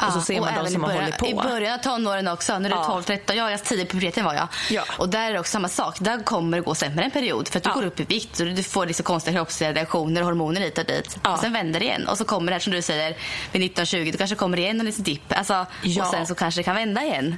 [0.08, 1.28] Och så ser man de som i har början, hållit på.
[1.28, 2.60] I början av tonåren också.
[2.60, 2.86] När du är Ja.
[2.86, 3.36] 12, 13.
[3.38, 4.48] Jag var tidig i puberteten var jag.
[4.70, 4.84] Ja.
[4.98, 5.96] Och där är det också samma sak.
[6.00, 7.48] Där kommer det gå sämre en period.
[7.48, 7.74] För att du Ja.
[7.74, 10.86] går upp i vikt och du får liksom konstiga kroppsliga reaktioner och hormoner hit och
[10.86, 11.18] dit.
[11.24, 11.34] Ja.
[11.34, 12.08] Och sen vänder det igen.
[12.08, 13.16] Och så kommer det här som du säger
[13.52, 14.12] vid 19-20.
[14.12, 15.34] Då kanske kommer det igen en liten dipp.
[15.38, 16.04] Alltså, Ja.
[16.06, 17.36] Och sen så kanske det kan vända igen.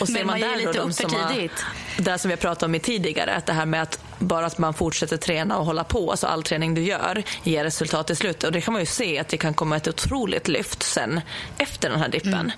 [0.00, 1.64] Och ser man man där lite upp för som har, tidigt.
[1.96, 4.74] det som vi har pratat om tidigare, att det här med att bara att man
[4.74, 8.44] fortsätter träna och hålla på, alltså all träning du gör ger resultat i slutet.
[8.44, 11.20] Och det kan man ju se att det kan komma ett otroligt lyft sen
[11.58, 12.52] efter den här dippen.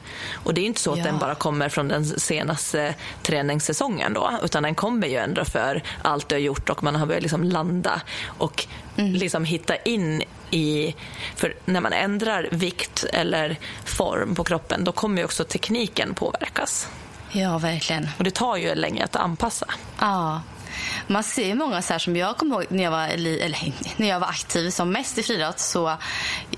[0.45, 1.07] Och det är inte så att Mm.
[1.07, 1.13] Ja.
[1.13, 6.29] den bara kommer från den senaste träningssäsongen då, utan den kommer ju ändå för allt
[6.29, 8.01] du har gjort och man har börjat liksom landa
[8.39, 8.67] och
[8.97, 9.13] Mm.
[9.13, 10.95] liksom hitta in i...
[11.37, 16.89] För när man ändrar vikt eller form på kroppen, då kommer ju också tekniken påverkas.
[17.33, 18.09] Ja, verkligen.
[18.19, 19.67] Och det tar ju länge att anpassa.
[20.01, 20.41] Ja.
[21.07, 24.21] Man ser många så här som jag kommer ihåg när jag var, eller, när jag
[24.21, 25.59] var aktiv som mest i friidrott.
[25.59, 25.97] Så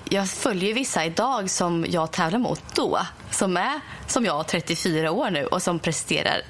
[0.09, 2.99] jag följer vissa idag som jag tävlar mot då.
[3.31, 6.43] Som är som jag, 34 år nu och som presterar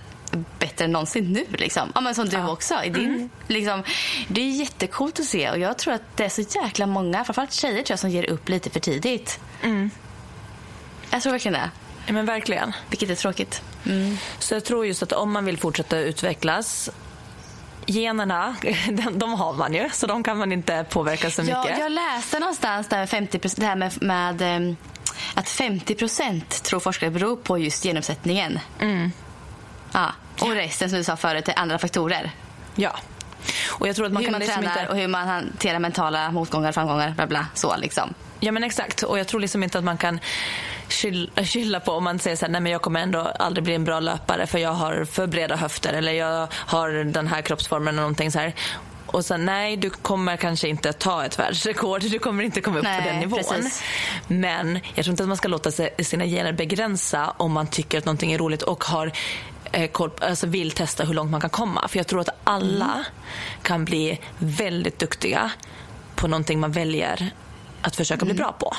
[0.59, 1.47] bättre än någonsin nu.
[1.59, 1.93] Liksom.
[1.95, 2.85] Ja, men som du också.
[2.85, 3.83] I din, liksom,
[4.29, 7.53] det är jättekult att se och jag tror att det är så jäkla många, framförallt
[7.53, 9.41] tjejer tror jag, som ger upp lite för tidigt.
[11.11, 11.71] Jag tror verkligen det.
[12.07, 12.73] Ja, men verkligen.
[12.89, 13.63] Vilket är tråkigt.
[13.87, 14.17] Mm.
[14.39, 16.91] Så jag tror just att om man vill fortsätta utvecklas
[17.87, 18.57] Generna,
[19.13, 21.57] de, har man ju, så de kan man inte påverka så mycket.
[21.65, 24.77] Ja, jag läste någonstans där 50 det här med, med ehm,
[25.35, 28.59] att 50% tror forskare beror på just genuppsättningen.
[28.81, 29.13] Mm.
[29.93, 32.31] Ja, och resten som du sa förut är andra faktorer.
[32.75, 32.97] Ja.
[33.69, 34.93] Och jag tror att man hur kan man liksom tränar inte...
[34.93, 37.47] och hur man hanterar mentala motgångar, framgångar, bla bla.
[37.55, 38.15] Så liksom.
[38.41, 39.03] Ja men exakt.
[39.03, 40.21] Och jag tror liksom inte att man kan
[40.93, 43.75] skylla, skylla på om man säger så här, nej men jag kommer ändå aldrig bli
[43.75, 47.89] en bra löpare för jag har för breda höfter eller jag har den här kroppsformen
[47.89, 48.55] eller någonting så här.
[49.07, 52.01] Och sen nej, du kommer kanske inte ta ett världsrekord.
[52.03, 53.39] Du kommer inte komma upp Nej, på den nivån.
[53.39, 53.83] precis.
[54.27, 57.99] Men jag tror inte att man ska låta sig, sina gener begränsa om man tycker
[57.99, 59.13] att någonting är roligt och har
[59.73, 61.89] eh, koll, alltså vill testa hur långt man kan komma.
[61.89, 63.05] För jag tror att alla
[63.63, 65.51] kan bli väldigt duktiga
[66.17, 67.31] på någonting man väljer
[67.83, 68.77] att försöka bli bra på.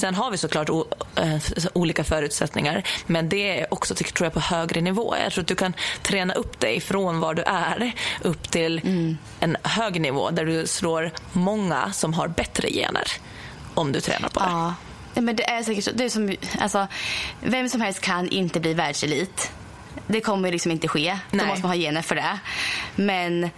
[0.00, 1.36] Sen har vi såklart eh,
[1.72, 5.14] olika förutsättningar men det är också tycker- tror jag på högre nivå.
[5.24, 8.80] Jag tror att du kan träna upp dig från var du är upp till
[9.40, 13.04] en hög nivå där du slår många som har bättre gener
[13.74, 14.46] om du tränar på det.
[14.48, 14.74] Ja.
[15.14, 15.90] Men det är säkert så.
[15.94, 16.86] Det är som, alltså,
[17.40, 19.52] vem som helst kan inte bli världselit.
[20.06, 21.18] Det kommer liksom inte ske.
[21.30, 21.40] Nej.
[21.40, 22.38] Då måste man ha gener för det.
[22.96, 23.50] Men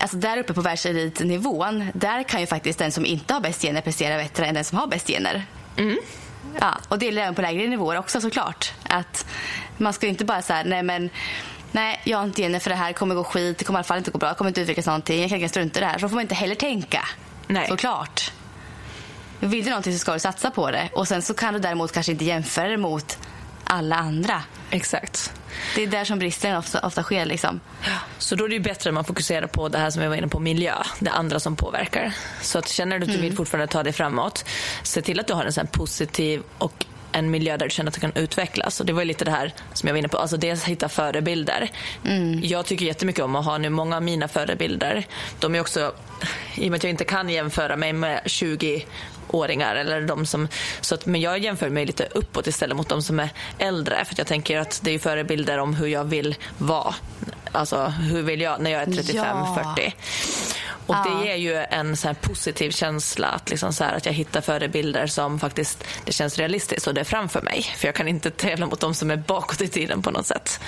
[0.00, 3.80] alltså, där uppe på världselitnivån, där kan ju faktiskt den som inte har bäst gener
[3.80, 5.44] prestera bättre än den som har bäst gener.
[6.60, 8.72] Ja, och det gäller även på lägre nivåer också såklart.
[8.82, 9.26] Att
[9.76, 11.10] man ska inte bara säga nej men
[11.72, 12.92] Nej, jag har inte gener för det här.
[12.92, 13.58] kommer gå skit.
[13.58, 14.28] Det kommer i alla fall inte gå bra.
[14.28, 15.20] Jag kommer inte utvecklas någonting.
[15.20, 15.98] Jag kan inte strunta i det här.
[15.98, 17.04] Så får man inte heller tänka.
[17.46, 17.68] Nej.
[17.68, 18.32] Såklart.
[19.40, 20.88] Vill du någonting så ska du satsa på det.
[20.92, 23.18] Och sen så kan du däremot kanske inte jämföra det mot
[23.64, 24.42] alla andra.
[24.70, 25.32] Exakt.
[25.74, 27.24] Det är där som bristen ofta, ofta sker.
[27.24, 27.60] Liksom.
[28.18, 30.28] Så då är det bättre att man fokuserar på det här som jag var inne
[30.28, 30.74] på, miljö.
[30.98, 32.12] Det andra som påverkar.
[32.42, 34.44] Så att känner du att du vill fortfarande ta dig framåt,
[34.82, 37.94] se till att du har en sån positiv och en miljö där du känner att
[37.94, 38.80] du kan utvecklas.
[38.80, 40.18] Och det var ju lite det här som jag var inne på.
[40.18, 41.70] Alltså dels hitta förebilder.
[42.42, 45.06] Jag tycker jättemycket om att ha nu många av mina förebilder.
[45.38, 45.92] De är också,
[46.54, 48.86] i och med att jag inte kan jämföra mig med 20
[49.34, 50.48] åringar eller de som,
[50.80, 54.14] så att, men jag jämför mig lite uppåt istället mot de som är äldre för
[54.18, 56.94] jag tänker att det är förebilder om hur jag vill vara.
[57.52, 59.74] Alltså hur vill jag när jag är 35, Ja.
[59.76, 59.94] 40.
[60.86, 64.40] Och det ger ju en så positiv känsla att, liksom så här, att jag hittar
[64.40, 67.62] förebilder som faktiskt det känns realistiskt och det är framför mig.
[67.76, 70.60] För jag kan inte tävla mot de som är bakåt i tiden på något sätt.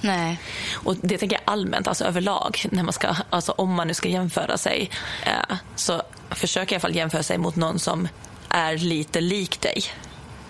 [0.00, 0.40] Nej.
[0.72, 4.08] Och det tänker jag allmänt, alltså överlag, när man ska, alltså om man nu ska
[4.08, 4.90] jämföra sig,
[5.26, 8.08] eh, så försök i alla fall jämföra sig mot någon som
[8.48, 9.82] är lite lik dig.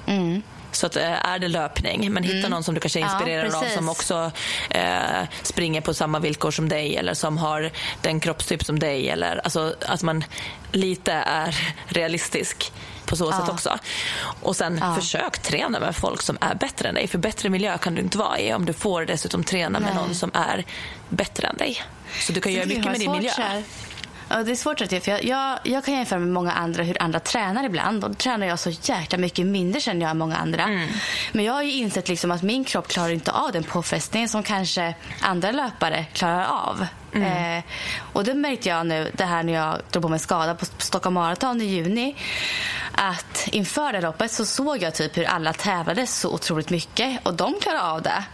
[0.06, 0.42] Mm.
[0.72, 3.64] Så att, eh, är det löpning, men hitta någon som du kanske inspirerar Ja, av
[3.74, 4.30] som också
[4.70, 7.70] eh, springer på samma villkor som dig eller som har
[8.02, 9.08] den kroppstyp som dig.
[9.08, 10.24] Eller, alltså, att man
[10.72, 11.56] lite är
[11.86, 12.72] realistisk
[13.08, 13.78] på så sätt också.
[14.42, 17.08] Och sen försök träna med folk som är bättre än dig.
[17.08, 20.02] För bättre miljö kan du inte vara i om du får dessutom träna med Nej.
[20.02, 20.64] någon som är
[21.08, 21.82] bättre än dig.
[22.20, 23.30] Så du kan göra Gud, mycket med din miljö.
[23.30, 23.62] så här.
[24.28, 27.02] Ja, det är svårt att för jag, jag, jag kan jämföra med många andra hur
[27.02, 28.04] andra tränar ibland.
[28.04, 30.62] Och då tränar jag så jäkla mycket mindre känner jag än många andra.
[30.62, 30.88] Mm.
[31.32, 34.42] Men jag har ju insett liksom att min kropp klarar inte av den påfrestningen som
[34.42, 36.86] kanske andra löpare klarar av.
[37.14, 37.58] Mm.
[37.58, 37.64] Eh,
[38.12, 41.14] och det märkte jag nu, det här när jag drog på mig skada på Stockholm
[41.14, 42.16] Marathon i juni.
[42.92, 47.34] Att inför det loppet så såg jag typ hur alla tävlade så otroligt mycket och
[47.34, 48.24] de klarade av det.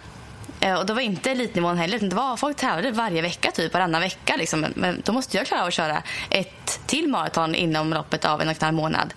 [0.61, 1.99] Eh, Och det var inte elitnivån heller.
[1.99, 4.37] Det var, folk tävlade varje vecka, typ varannan vecka.
[4.37, 4.67] Liksom.
[4.75, 8.49] Men- då måste jag klara av att köra ett till maraton inom loppet av en
[8.49, 9.15] och en halv månad.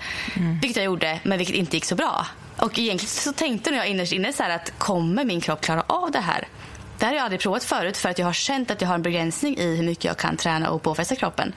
[0.62, 2.26] Vilket jag gjorde, men vilket inte gick så bra.
[2.58, 6.12] Och egentligen så tänkte jag innerst inne så här att kommer min kropp klara av
[6.12, 6.48] det här?
[7.00, 8.96] Det här har jag aldrig provat förut för att jag har känt att jag har
[8.96, 11.54] en begränsning i hur mycket jag kan träna och påfresta kroppen.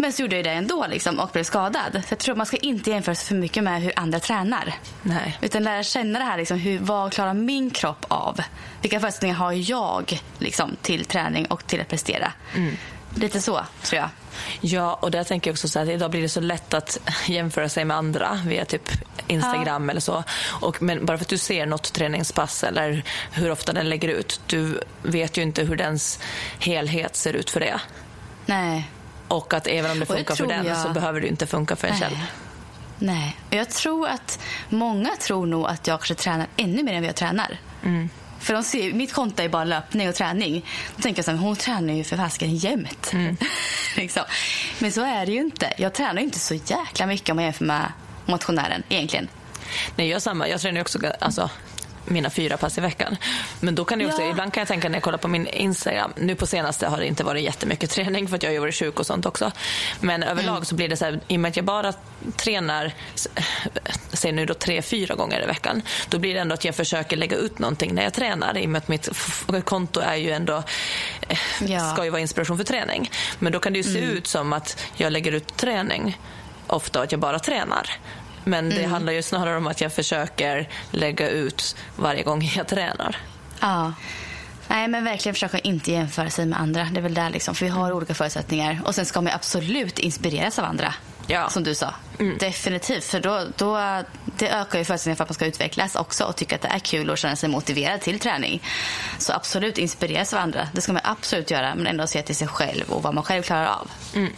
[0.00, 1.92] Men så gjorde jag det ändå liksom, och blev skadad.
[1.92, 4.74] Så jag tror man ska inte jämföra sig för mycket med hur andra tränar.
[5.02, 5.38] Nej.
[5.40, 8.40] Utan lära känna det här, liksom, hur, vad klarar min kropp av?
[8.82, 12.32] Vilka förutsättningar har jag liksom, till träning och till att prestera?
[13.14, 14.08] Lite så, tror jag.
[14.60, 17.00] Ja, och där tänker jag också så här, att idag blir det så lätt att
[17.26, 18.90] jämföra sig med andra via typ
[19.26, 20.24] Instagram eller så.
[20.60, 24.40] Och, men bara för att du ser något träningspass eller hur ofta den lägger ut,
[24.46, 26.20] du vet ju inte hur dens
[26.58, 27.80] helhet ser ut för det.
[28.46, 28.90] Nej.
[29.30, 31.88] Och att även om det funkar för den jag- så behöver det inte funka för
[31.88, 32.02] en Nej.
[32.02, 32.16] själv.
[32.98, 33.36] Nej.
[33.48, 34.38] Och jag tror att
[34.68, 37.58] många tror nog att jag kanske tränar ännu mer än vad jag tränar.
[38.40, 40.66] För de ser, mitt konto är bara löpning och träning.
[40.96, 43.12] Då tänker jag så här, hon tränar ju för fasiken jämt.
[43.96, 44.22] liksom.
[44.78, 45.72] Men så är det ju inte.
[45.76, 47.92] Jag tränar ju inte så jäkla mycket om man jämför med
[48.26, 49.28] motionären egentligen.
[49.96, 50.48] Nej, jag, samma.
[50.48, 51.50] jag tränar också alltså,
[52.04, 53.16] mina fyra pass i veckan.
[53.60, 54.30] Men då kan det också, Ja.
[54.30, 57.06] ibland kan jag tänka när jag kollar på min Instagram, nu på senaste har det
[57.06, 59.52] inte varit jättemycket träning för att jag har ju varit sjuk och sånt också.
[60.00, 60.64] Men överlag Mm.
[60.64, 61.92] så blir det så här, i och med att jag bara
[62.36, 62.92] tränar,
[64.12, 67.16] säg nu då tre, fyra gånger i veckan, då blir det ändå att jag försöker
[67.16, 69.08] lägga ut någonting när jag tränar i och med att mitt
[69.64, 70.62] konto är ju ändå,
[71.28, 71.78] eh, Ja.
[71.80, 71.92] Mm.
[71.94, 73.10] ska ju vara inspiration för träning.
[73.38, 76.18] Men då kan det ju se ut som att jag lägger ut träning
[76.66, 77.90] ofta att jag bara tränar.
[78.44, 78.90] Men det Mm.
[78.90, 83.16] handlar ju snarare om att jag försöker lägga ut varje gång jag tränar.
[83.60, 83.92] Ja.
[84.68, 86.84] Nej, men verkligen försöka inte jämföra sig med andra.
[86.92, 88.80] Det är väl där liksom, för vi har olika förutsättningar.
[88.84, 90.94] Och sen ska man absolut inspireras av andra.
[91.26, 91.48] Ja.
[91.48, 91.94] Som du sa.
[92.40, 93.04] Definitivt.
[93.04, 94.02] För då, då,
[94.38, 96.78] det ökar ju förutsättningarna för att man ska utvecklas också och tycka att det är
[96.78, 98.62] kul och känna sig motiverad till träning.
[99.18, 100.68] Så absolut inspireras av andra.
[100.72, 101.74] Det ska man absolut göra.
[101.74, 103.90] Men ändå se till sig själv och vad man själv klarar av.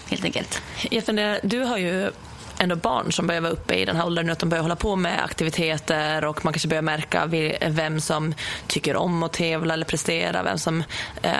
[0.08, 0.62] Helt enkelt.
[0.90, 2.10] Jag funderar, du har ju
[2.58, 4.96] ändå barn som börjar vara uppe i den här åldern att de börjar hålla på
[4.96, 7.26] med aktiviteter och man kanske börjar märka
[7.68, 8.34] vem som
[8.66, 10.42] tycker om att tävla eller prestera.
[10.42, 10.84] Vem som,
[11.22, 11.32] eh,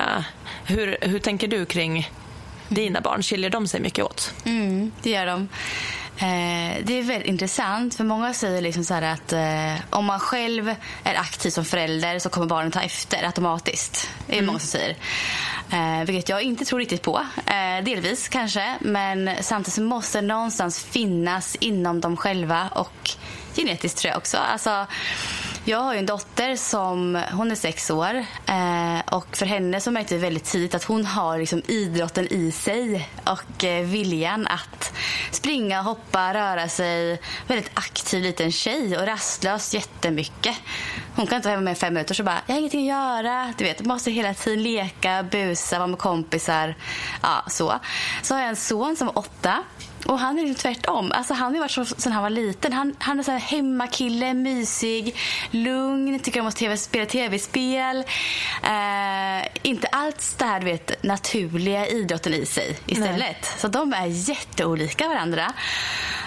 [0.65, 2.11] hur, hur tänker du kring
[2.69, 3.23] dina barn?
[3.23, 4.35] Skiljer de sig mycket åt?
[4.45, 5.49] Mm, det gör de.
[6.23, 10.75] Eh, det är väldigt intressant, för många säger liksom så att eh, om man själv
[11.05, 14.11] är aktiv som förälder så kommer barnen ta efter automatiskt.
[14.27, 14.97] Det är många som säger.
[15.73, 17.27] Eh, vilket jag inte tror riktigt på.
[17.47, 23.11] Eh, delvis kanske, men samtidigt så måste det någonstans finnas inom dem själva och
[23.57, 24.37] genetiskt tror jag också.
[24.37, 24.87] Alltså,
[25.65, 28.15] jag har ju en dotter som hon är sex år
[28.47, 32.53] eh, och för henne så märkte vi väldigt tidigt att hon har liksom idrotten i
[32.53, 34.93] sig och eh, viljan att
[35.31, 37.21] springa, hoppa, röra sig.
[37.47, 40.57] Väldigt aktiv liten tjej och rastlös jättemycket.
[41.17, 43.55] Hon kan inte vara hemma med fem minuter så bara, jag har ingenting att göra.
[43.59, 46.75] Du vet, måste hela tiden leka, busa, vara med kompisar.
[47.23, 47.75] Ja, så.
[48.23, 49.63] Så har jag en son som är åtta.
[50.07, 51.13] Och han är liksom tvärtom.
[51.15, 52.73] Alltså han har varit så sedan han var liten.
[52.73, 55.17] Han, han är så här hemmakille, mysig,
[55.51, 58.05] lugn, tycker om att TV, spela tv-spel.
[58.63, 63.55] Eh, inte alls det här du vet, naturliga idrotten i sig istället.
[63.59, 65.53] Så de är jätteolika varandra.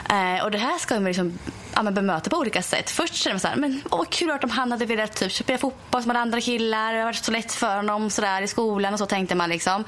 [0.10, 1.40] Eh, och det här ska man liksom,
[1.74, 2.90] ja, men bemöta på olika sätt.
[2.90, 5.58] Först känner man så här, men åh, kul att om han hade velat typ, spela
[5.60, 6.94] fotboll som andra killar.
[6.94, 9.50] Det har varit så lätt för honom så där, i skolan och så tänkte man
[9.50, 9.84] liksom.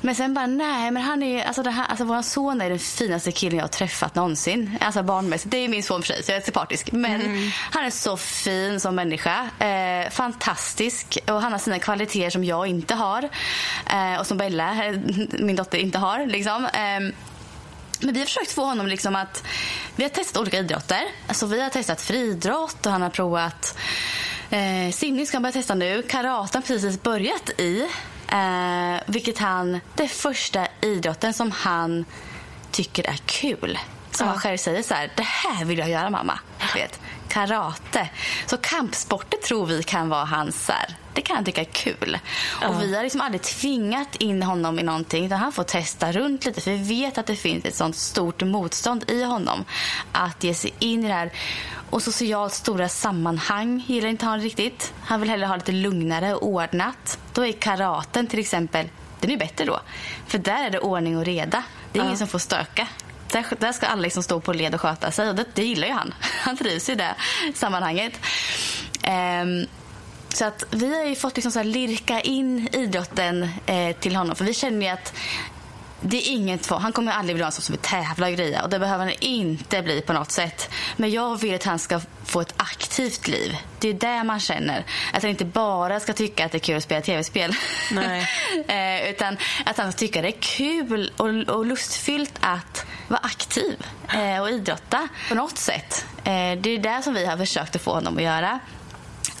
[0.00, 2.78] Men sen bara, nej, men han är alltså det här, alltså vår son är den
[2.78, 4.78] finaste killen jag har träffat någonsin.
[4.80, 5.50] Alltså barnmässigt.
[5.50, 6.92] Det är min son för sig, så jag är lite partisk.
[6.92, 7.50] Men mm.
[7.70, 9.50] han är så fin som människa.
[9.58, 11.18] Eh, fantastisk.
[11.28, 13.28] Och han har sina kvaliteter som jag inte har.
[13.90, 14.76] Eh, och som Bella,
[15.38, 16.26] min dotter, inte har.
[16.26, 16.64] Liksom.
[16.64, 17.14] Eh,
[18.02, 19.44] men vi har försökt få honom liksom att...
[19.96, 21.02] Vi har testat olika idrotter.
[21.26, 23.78] Alltså vi har testat friidrott och han har provat
[24.50, 26.02] eh, simning ska han börja testa nu.
[26.02, 27.88] Karate har precis börjat i.
[28.30, 32.04] Eh, vilket han, det första idrotten som han
[32.70, 33.78] tycker är kul.
[34.10, 34.32] Som ja.
[34.32, 36.38] han själv säger så här, det här vill jag göra mamma.
[36.74, 37.00] Vet,
[37.30, 38.08] karate.
[38.46, 42.18] Så kampsporter tror vi kan vara hans, så här, det kan han tycka är kul.
[42.62, 42.68] Ja.
[42.68, 46.44] Och vi har liksom aldrig tvingat in honom i någonting utan han får testa runt
[46.44, 49.64] lite för vi vet att det finns ett sånt stort motstånd i honom
[50.12, 51.32] att ge sig in i det här
[51.90, 54.92] och socialt stora sammanhang gillar inte han riktigt.
[55.00, 57.18] Han vill hellre ha lite lugnare och ordnat.
[57.32, 58.88] Då är karaten till exempel,
[59.20, 59.80] den är bättre då.
[60.26, 61.62] För där är det ordning och reda.
[61.92, 62.06] Det är ja.
[62.06, 62.88] ingen som får stöka.
[63.32, 65.28] Där, där ska alla liksom stå på led och sköta sig.
[65.28, 66.14] Och det, det gillar ju han.
[66.40, 67.14] Han trivs i det
[67.54, 68.12] sammanhanget.
[69.42, 69.66] Um,
[70.34, 74.36] så att vi har ju fått liksom så lirka in idrotten eh, till honom.
[74.36, 75.14] För vi känner ju att
[76.00, 76.80] det är inget tvång.
[76.80, 78.62] Han kommer aldrig bli sån som vill tävla och greja.
[78.62, 80.70] Och det behöver han inte bli på något sätt.
[80.96, 83.56] Men jag vill att han ska få ett aktivt liv.
[83.78, 84.84] Det är det man känner.
[85.12, 87.54] Att han inte bara ska tycka att det är kul att spela tv-spel.
[88.68, 93.86] eh, utan att han ska tycka det är kul och, och lustfyllt att vara aktiv
[94.08, 96.04] eh, och idrotta på något sätt.
[96.16, 98.60] Eh, det är det som vi har försökt att få honom att göra.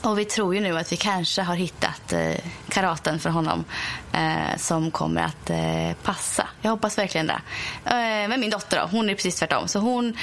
[0.02, 2.34] Och vi tror ju nu att vi kanske har hittat eh,
[2.68, 3.64] karaten för honom
[4.12, 6.46] eh, som kommer att eh, passa.
[6.62, 7.40] Jag hoppas verkligen det.
[7.84, 9.68] Eh, men min dotter då, hon är precis tvärtom.
[9.68, 10.16] Så hon,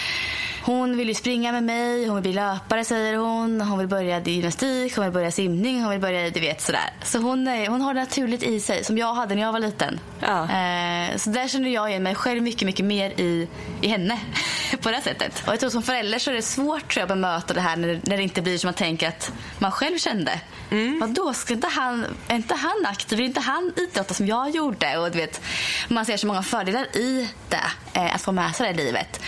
[0.63, 3.61] hon vill ju springa med mig, hon vill bli löpare säger hon.
[3.61, 6.93] Hon vill börja gymnastik, hon vill börja simning, hon vill börja, du vet sådär.
[7.03, 9.99] Så hon, hon har det naturligt i sig, som jag hade när jag var liten.
[10.19, 10.43] Ja.
[10.43, 13.47] Eh, så där känner jag igen mig själv mycket, mycket mer i,
[13.81, 14.19] i henne
[14.81, 15.43] på det sättet.
[15.47, 17.75] Och jag tror som förälder så är det svårt tror jag, att bemöta det här
[17.75, 20.39] när, när det inte blir som man tänker att man själv kände.
[20.71, 20.99] Mm.
[20.99, 23.17] Vadå, ska inte han, är inte han aktiv?
[23.17, 24.97] Vill inte han idrotta som jag gjorde?
[24.97, 25.41] Och du vet,
[25.87, 27.63] man ser så många fördelar i det,
[27.93, 29.21] eh, att få med sig det i livet.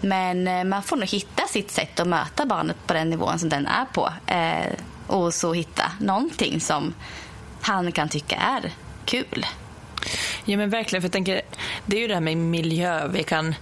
[0.00, 3.48] Men eh, man får nog hitta sitt sätt att möta barnet på den nivån som
[3.48, 4.12] den är på.
[4.26, 4.72] Eh,
[5.06, 6.94] och så hitta någonting som
[7.60, 8.72] han kan tycka är
[9.04, 9.46] kul.
[10.44, 11.40] Ja men verkligen, för jag tänker,
[11.86, 13.54] det är ju det här med miljö vi kan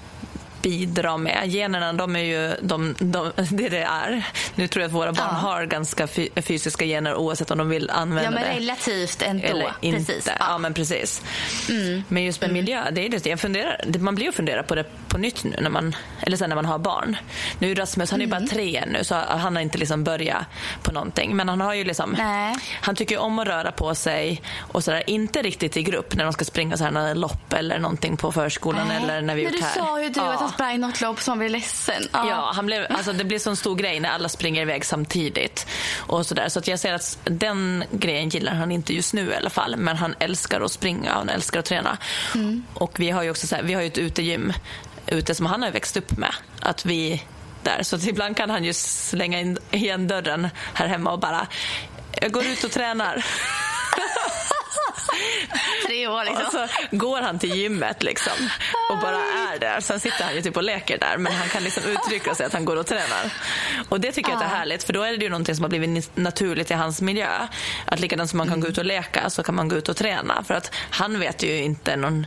[0.64, 1.42] bidra med.
[1.46, 4.26] Generna, de är ju de, de, det det är.
[4.54, 5.38] Nu tror jag att våra barn ja.
[5.38, 6.06] har ganska
[6.42, 8.36] fysiska gener oavsett om de vill använda det.
[8.40, 9.46] Ja, men relativt ändå.
[9.46, 9.98] Eller inte.
[9.98, 10.26] Precis.
[10.26, 10.32] Ja.
[10.38, 10.58] ja.
[10.58, 11.22] men precis.
[11.68, 12.04] Mm.
[12.08, 12.64] Men just med mm.
[12.64, 13.26] miljö, det är det.
[13.26, 16.48] Jag funderar, man blir ju fundera på det på nytt nu när man, eller sen
[16.48, 17.16] när man har barn.
[17.58, 18.40] Nu är Rasmus, han är mm.
[18.40, 20.44] bara tre nu så han har inte liksom börjat
[20.82, 21.36] på någonting.
[21.36, 22.56] Men han har ju liksom, Nej.
[22.80, 25.02] han tycker om att röra på sig och sådär.
[25.06, 28.88] Inte riktigt i grupp när de ska springa så här lopp eller någonting på förskolan
[28.88, 29.02] Nej.
[29.02, 29.74] eller när vi gjort här.
[29.74, 30.32] Du sa ju du ja.
[30.32, 32.08] att sprang något lopp som blev ledsen.
[32.12, 35.66] Ja, ja han blev, alltså, det blir en stor grej när alla springer iväg samtidigt.
[35.96, 36.48] Och så där.
[36.48, 39.76] så att jag ser att den grejen gillar han inte just nu i alla fall.
[39.76, 41.98] Men han älskar att springa och han älskar att träna.
[42.34, 42.64] Mm.
[42.74, 44.52] Och vi har ju också så här, vi har ju ett utegym
[45.06, 46.34] ute som han har växt upp med.
[46.60, 47.22] Att vi
[47.62, 47.82] där.
[47.82, 51.46] Så att ibland kan han ju slänga in igen dörren här hemma och bara,
[52.20, 53.24] jag går ut och tränar.
[55.86, 56.46] Tre år liksom.
[56.46, 58.32] Och så går han till gymmet liksom
[58.90, 59.80] och bara är där.
[59.80, 62.52] Sen sitter han ju typ och leker där men han kan liksom uttrycka sig att
[62.52, 63.32] han går och tränar.
[63.88, 66.16] Och det tycker jag är härligt för då är det ju någonting som har blivit
[66.16, 67.48] naturligt i hans miljö.
[67.86, 69.96] Att likadant som man kan gå ut och leka så kan man gå ut och
[69.96, 70.44] träna.
[70.44, 72.26] För att han vet ju inte någon,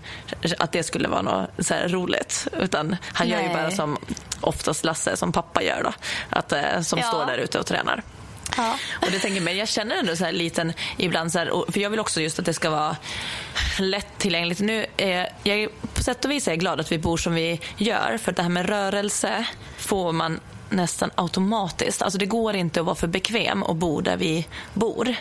[0.59, 2.47] att det skulle vara något så roligt.
[2.59, 3.37] Utan han Nej.
[3.37, 3.97] gör ju bara som
[4.41, 5.93] oftast Lasse, som pappa gör då.
[6.29, 7.05] Att, eh, som ja.
[7.05, 8.03] står där ute och tränar.
[8.57, 8.77] Ja.
[8.93, 11.89] Och det tänker jag, jag känner ändå så här liten ibland, så här, för jag
[11.89, 12.95] vill också just att det ska vara
[13.79, 14.59] lättillgängligt.
[14.59, 17.61] Nu är, jag, på sätt och vis är jag glad att vi bor som vi
[17.77, 19.45] gör, för det här med rörelse
[19.77, 20.39] får man
[20.69, 22.01] nästan automatiskt.
[22.01, 25.15] Alltså det går inte att vara för bekväm och bo där vi bor.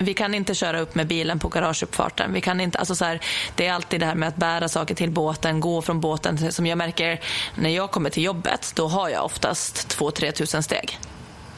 [0.00, 2.32] Vi kan inte köra upp med bilen på garageuppfarten.
[2.32, 3.20] Vi kan inte, alltså så här,
[3.56, 6.52] det är alltid det här med att bära saker till båten, gå från båten.
[6.52, 7.20] Som jag märker
[7.54, 10.98] när jag kommer till jobbet, då har jag oftast 2-3 tusen steg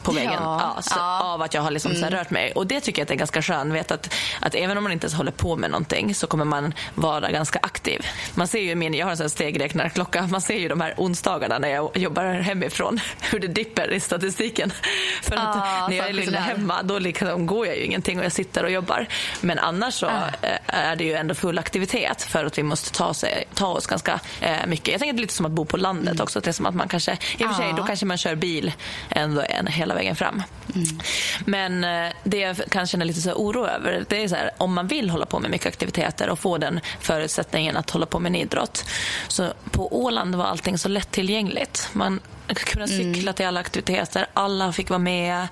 [0.03, 0.75] på vägen ja.
[0.75, 1.21] Ja, ja.
[1.23, 2.09] av att jag har liksom mm.
[2.09, 2.51] rört mig.
[2.51, 3.73] Och Det tycker jag att är ganska skönt.
[3.73, 6.73] Vet att, att även om man inte ens håller på med någonting så kommer man
[6.95, 8.05] vara ganska aktiv.
[8.35, 10.27] Man ser ju min, jag har en stegräknarklocka.
[10.27, 12.99] Man ser ju de här onsdagarna när jag jobbar hemifrån
[13.31, 14.73] hur det dipper i statistiken.
[15.21, 18.31] För att när jag är liksom hemma då liksom går jag ju ingenting och jag
[18.31, 19.07] sitter och jobbar.
[19.41, 20.57] Men annars så äh.
[20.65, 24.19] är det ju ändå full aktivitet för att vi måste ta, sig, ta oss ganska
[24.41, 24.87] äh, mycket.
[24.87, 26.23] Jag tänker att det är lite som att bo på landet mm.
[26.23, 26.39] också.
[26.39, 28.71] Det är som att man kanske, i och för sig, då kanske man kör bil
[29.09, 30.43] ändå en hela hela vägen fram.
[30.75, 30.99] Mm.
[31.45, 34.73] Men eh, det jag kan känna lite så oro över det är så här, om
[34.73, 38.29] man vill hålla på med mycket aktiviteter och få den förutsättningen att hålla på med
[38.29, 38.85] en idrott.
[39.27, 41.89] Så på Åland var allting så lättillgängligt.
[41.93, 43.33] Man kunde cykla mm.
[43.33, 45.47] till alla aktiviteter, alla fick vara med.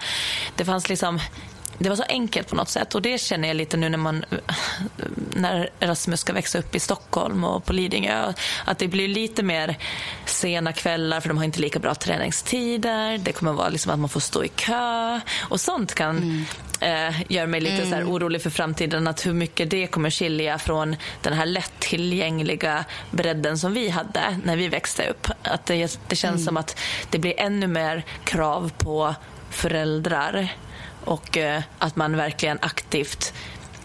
[0.55, 1.19] Det fanns liksom
[1.79, 4.25] det var så enkelt på något sätt och det känner jag lite nu när man
[5.35, 8.33] när Rasmus ska växa upp i Stockholm och på Lidingö.
[8.65, 9.77] Att det blir lite mer
[10.25, 13.17] sena kvällar för de har inte lika bra träningstider.
[13.17, 17.09] Det kommer vara liksom att man får stå i kö och sånt kan mm.
[17.09, 18.05] eh, göra mig lite mm.
[18.05, 19.07] så orolig för framtiden.
[19.07, 24.55] Att hur mycket det kommer skilja från den här lättillgängliga bredden som vi hade när
[24.55, 25.27] vi växte upp.
[25.43, 26.45] Att det, det känns mm.
[26.45, 29.15] som att det blir ännu mer krav på
[29.49, 30.49] föräldrar
[31.05, 33.33] och eh, att man verkligen aktivt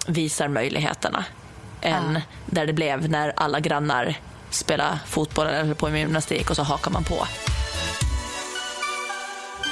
[0.06, 1.24] visar möjligheterna
[1.80, 2.20] än ja.
[2.46, 4.14] där det blev när alla grannar
[4.50, 7.26] spelade fotboll eller på med gymnastik och så hakar man på.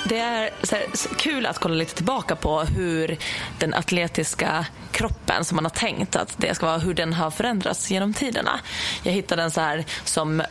[0.05, 0.86] Det är så här,
[1.16, 3.18] kul att kolla lite tillbaka på hur
[3.59, 7.90] den atletiska kroppen som man har tänkt att det ska vara, hur den har förändrats
[7.90, 8.61] genom tiderna.
[9.03, 10.43] Jag hittade en så här som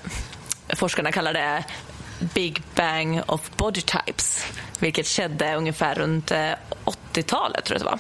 [0.70, 1.64] forskarna kallar det
[2.34, 4.46] Big Bang of Body Types
[4.82, 6.52] vilket skedde ungefär runt eh,
[7.14, 8.00] 80-talet tror jag det var.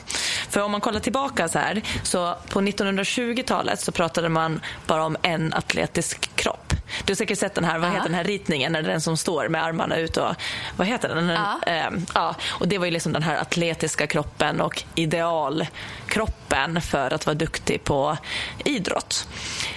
[0.50, 5.18] För om man kollar tillbaka så här, så på 1920-talet så pratade man bara om
[5.22, 6.71] en atletisk kropp.
[7.06, 9.48] Du har säkert sett den här, vad heter den här ritningen, när den som står
[9.48, 10.36] med armarna ut och,
[10.78, 11.30] vad heter den?
[11.30, 11.60] Ja.
[11.68, 17.26] Eh, ja, och det var ju liksom den här atletiska kroppen och idealkroppen för att
[17.26, 18.18] vara duktig på
[18.66, 19.28] idrott.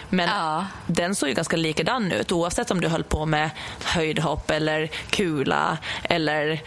[0.08, 0.66] Men ja.
[0.86, 3.50] den såg ju ganska likadan ut oavsett om du höll på med
[3.84, 6.62] höjdhopp eller kula eller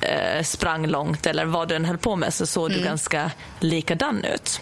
[0.00, 2.78] eh, sprang långt eller vad du än höll på med så såg mm.
[2.78, 3.30] du ganska
[3.60, 4.60] likadan ut.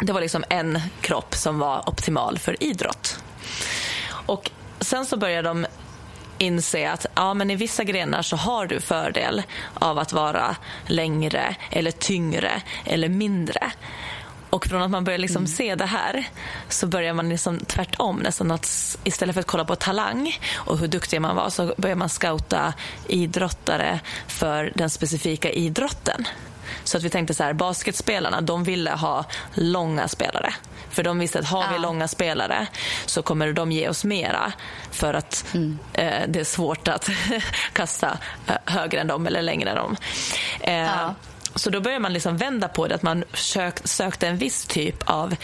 [0.00, 3.18] Det var liksom en kropp som var optimal för idrott.
[4.32, 5.66] Och sen så började de
[6.38, 9.42] inse att ja, men i vissa grenar så har du fördel
[9.74, 10.56] av att vara
[10.86, 13.72] längre eller tyngre eller mindre.
[14.50, 15.46] Och från att man börjar liksom mm.
[15.46, 16.28] se det här
[16.68, 20.88] så börjar man liksom tvärtom nästan att istället för att kolla på talang och hur
[20.88, 22.74] duktig man var så börjar man scouta
[23.08, 26.26] idrottare för den specifika idrotten.
[26.84, 30.54] Så att vi tänkte så här, basketspelarna de ville ha långa spelare.
[30.90, 31.80] För de visste att har vi ja.
[31.80, 32.66] långa spelare
[33.06, 34.52] så kommer de ge oss mera
[34.90, 35.78] för att mm.
[35.92, 37.10] eh, det är svårt att
[37.72, 39.96] kasta eh, högre än dem eller längre än dem.
[40.60, 41.14] Eh, ja.
[41.54, 45.10] Så då började man liksom vända på det, att man sök, sökte en viss typ
[45.10, 45.36] av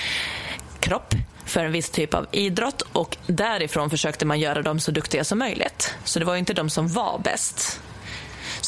[0.80, 1.14] kropp
[1.44, 5.38] för en viss typ av idrott och därifrån försökte man göra dem så duktiga som
[5.38, 5.94] möjligt.
[6.04, 7.80] Så det var inte de som var bäst.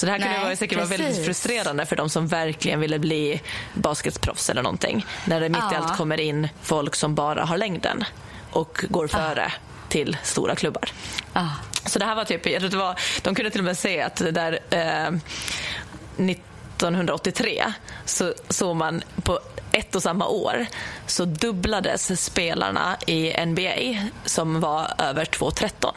[0.00, 3.40] Så det här kunde vara, säkert vara väldigt frustrerande för de som verkligen ville bli
[3.74, 5.06] basketproffs eller någonting.
[5.24, 8.04] När det mitt i allt kommer in folk som bara har längden
[8.50, 9.52] och går före ah.
[9.88, 10.84] till stora klubbar.
[11.32, 11.48] Ah.
[11.86, 14.00] Så det här var typ, jag tror det var, de kunde till och med se
[14.00, 15.08] att det där eh,
[16.30, 17.72] 1983
[18.04, 19.40] så såg man på
[19.72, 20.66] ett och samma år
[21.06, 25.92] så dubblades spelarna i NBA som var över 2,13.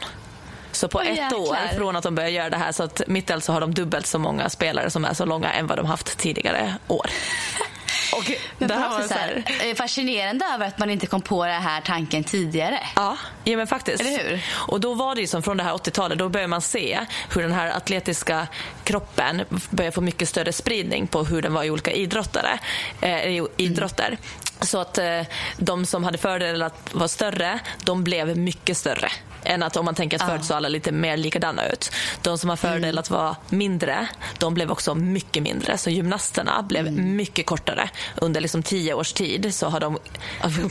[0.74, 1.38] Så på oh, ett jäklar.
[1.38, 4.06] år från att de började göra det här så att mitt så har de dubbelt
[4.06, 7.10] så många spelare som är så långa än vad de haft tidigare år.
[8.12, 11.46] Och men det här var så här, eh, fascinerande över att man inte kom på
[11.46, 12.80] den här tanken tidigare.
[12.96, 14.00] Ja, ja men faktiskt.
[14.00, 14.44] Eller hur?
[14.52, 17.00] Och då var det ju som från det här 80-talet, då började man se
[17.34, 18.46] hur den här atletiska
[18.84, 22.58] kroppen började få mycket större spridning på hur den var i olika idrottare,
[23.00, 24.06] eh, idrotter.
[24.06, 24.18] Mm.
[24.60, 25.20] Så att eh,
[25.56, 29.08] de som hade fördel att vara större, de blev mycket större
[29.44, 30.26] än att om man tänker att ah.
[30.26, 31.90] förut såg alla lite mer likadana ut.
[32.22, 32.98] De som har fördel mm.
[32.98, 35.78] att vara mindre, de blev också mycket mindre.
[35.78, 37.16] Så gymnasterna blev mm.
[37.16, 37.90] mycket kortare.
[38.16, 39.98] Under liksom tio års tid så har de,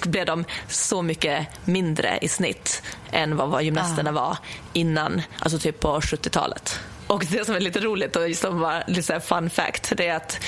[0.10, 4.14] blev de så mycket mindre i snitt än vad, vad gymnasterna ah.
[4.14, 4.38] var
[4.74, 6.80] innan, alltså typ på 70-talet.
[7.08, 10.40] Och det som är lite roligt och som var lite fun fact, det är att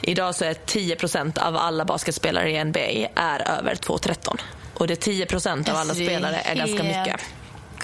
[0.00, 2.80] idag så är 10% av alla basketspelare i NBA
[3.14, 4.40] är över 2,13.
[4.74, 7.20] Och det är 10% av alla spelare är ganska mycket.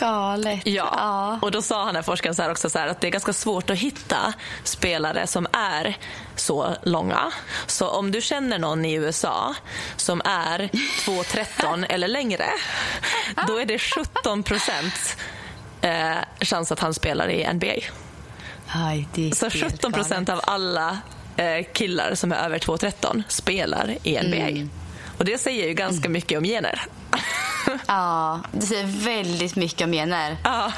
[0.01, 0.61] Galet.
[0.65, 0.95] Ja.
[0.97, 1.39] ja.
[1.43, 3.71] Och då sa han här forskaren så också så här, att det är ganska svårt
[3.71, 4.33] att hitta
[4.65, 5.97] spelare som är
[6.37, 7.33] så långa.
[7.67, 9.55] Så om du känner någon i USA
[9.97, 10.59] som är
[11.07, 12.47] 2,13 eller längre,
[13.47, 15.17] då är det 17 procent
[15.81, 17.75] eh, chans att han spelar i NBA.
[18.67, 20.99] Aj, så 17 procent av alla
[21.37, 24.37] eh, killar som är över 2,13 spelar i NBA.
[24.37, 24.71] Mm.
[25.19, 26.13] Och det säger ju ganska mm.
[26.13, 26.87] mycket om gener.
[27.87, 30.37] Ja, det säger väldigt mycket om gener.
[30.45, 30.73] Ja.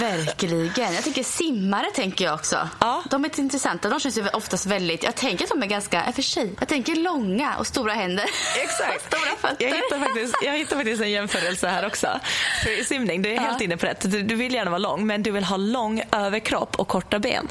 [0.00, 0.94] Verkligen.
[0.94, 2.68] Jag tänker simmare tänker jag också.
[2.80, 3.02] Ja.
[3.10, 3.88] De är intressanta.
[3.88, 5.04] De känns ju oftast väldigt...
[5.04, 6.12] Jag tänker att de är ganska...
[6.12, 6.54] för sig.
[6.58, 8.24] Jag tänker långa och stora händer.
[8.56, 9.06] Exakt.
[9.06, 9.64] stora fötter.
[9.64, 12.20] Jag hittar, faktiskt, jag hittar faktiskt en jämförelse här också.
[12.64, 13.64] För simning, du är helt ja.
[13.64, 14.10] inne på rätt.
[14.10, 17.48] Du, du vill gärna vara lång, men du vill ha lång överkropp och korta ben.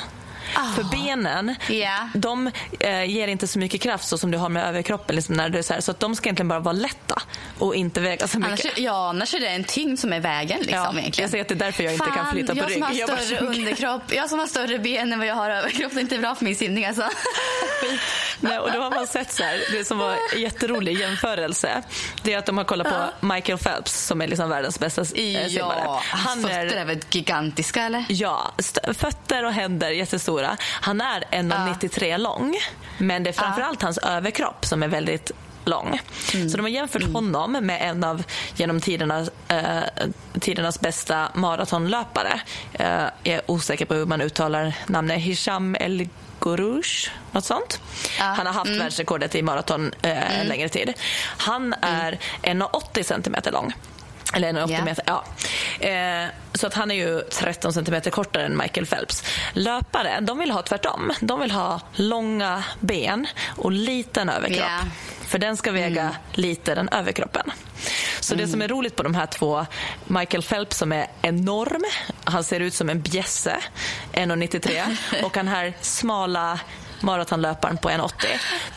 [0.56, 0.76] Oh.
[0.76, 2.08] För benen, yeah.
[2.14, 5.16] de eh, ger inte så mycket kraft så som du har med överkroppen.
[5.16, 7.22] Liksom, när du är så, här, så att de ska egentligen bara vara lätta
[7.60, 8.66] och inte väga så mycket.
[8.66, 10.60] Annars, ja, annars är det en tyngd som är vägen.
[10.60, 11.12] Liksom, ja.
[11.18, 12.74] Jag säger att det är därför jag inte Fan, kan flytta på jag rygg.
[12.74, 15.92] Som har jag större underkropp, jag som har större ben än vad jag har överkropp.
[15.94, 17.04] Det är inte bra för min simning alltså.
[18.40, 21.84] Nej, och då har man sett så här, det som var en jätterolig jämförelse.
[22.24, 25.48] Det är att de har kollat på Michael Phelps som är liksom världens bästa simmare.
[25.50, 28.06] Ja, hans fötter är väl gigantiska eller?
[28.10, 28.52] Ja,
[28.94, 30.41] fötter och händer jättestora.
[30.62, 32.18] Han är 1,93 ja.
[32.18, 32.56] lång.
[32.98, 33.86] Men det är framförallt ja.
[33.86, 35.32] hans överkropp som är väldigt
[35.66, 36.00] lång.
[36.34, 36.50] Mm.
[36.50, 37.16] Så de har jämfört mm.
[37.16, 38.24] honom med en av
[38.56, 39.82] genom tiderna, eh,
[40.40, 42.42] tidernas bästa maratonlöpare.
[42.74, 42.86] Eh,
[43.24, 45.20] jag är osäker på hur man uttalar namnet.
[45.20, 46.08] Hisham El
[46.40, 47.82] Gourouche, något sånt.
[48.20, 48.26] Ja.
[48.26, 48.80] Han har haft mm.
[48.80, 50.94] världsrekordet i maraton eh, en längre tid.
[51.38, 53.74] Han är 1,80 centimeter lång.
[54.34, 54.86] Eller 1,80 yeah.
[54.86, 55.04] meter.
[55.08, 55.24] Ja.
[55.88, 59.24] Eh, så att han är ju 13 centimeter kortare än Michael Phelps.
[59.54, 61.12] Löpare de vill ha tvärtom.
[61.22, 63.28] De vill ha långa ben
[63.58, 64.60] och liten överkropp.
[64.60, 64.86] Yeah.
[65.28, 66.14] För den ska väga mm.
[66.34, 67.52] lite den överkroppen.
[68.20, 68.46] Så mm.
[68.46, 69.66] det som är roligt på de här två,
[70.08, 71.84] Michael Phelps som är enorm,
[72.24, 73.58] han ser ut som en bjässe,
[74.14, 76.60] 1,93 och den här smala
[77.02, 78.26] maratonlöparen på 1,80.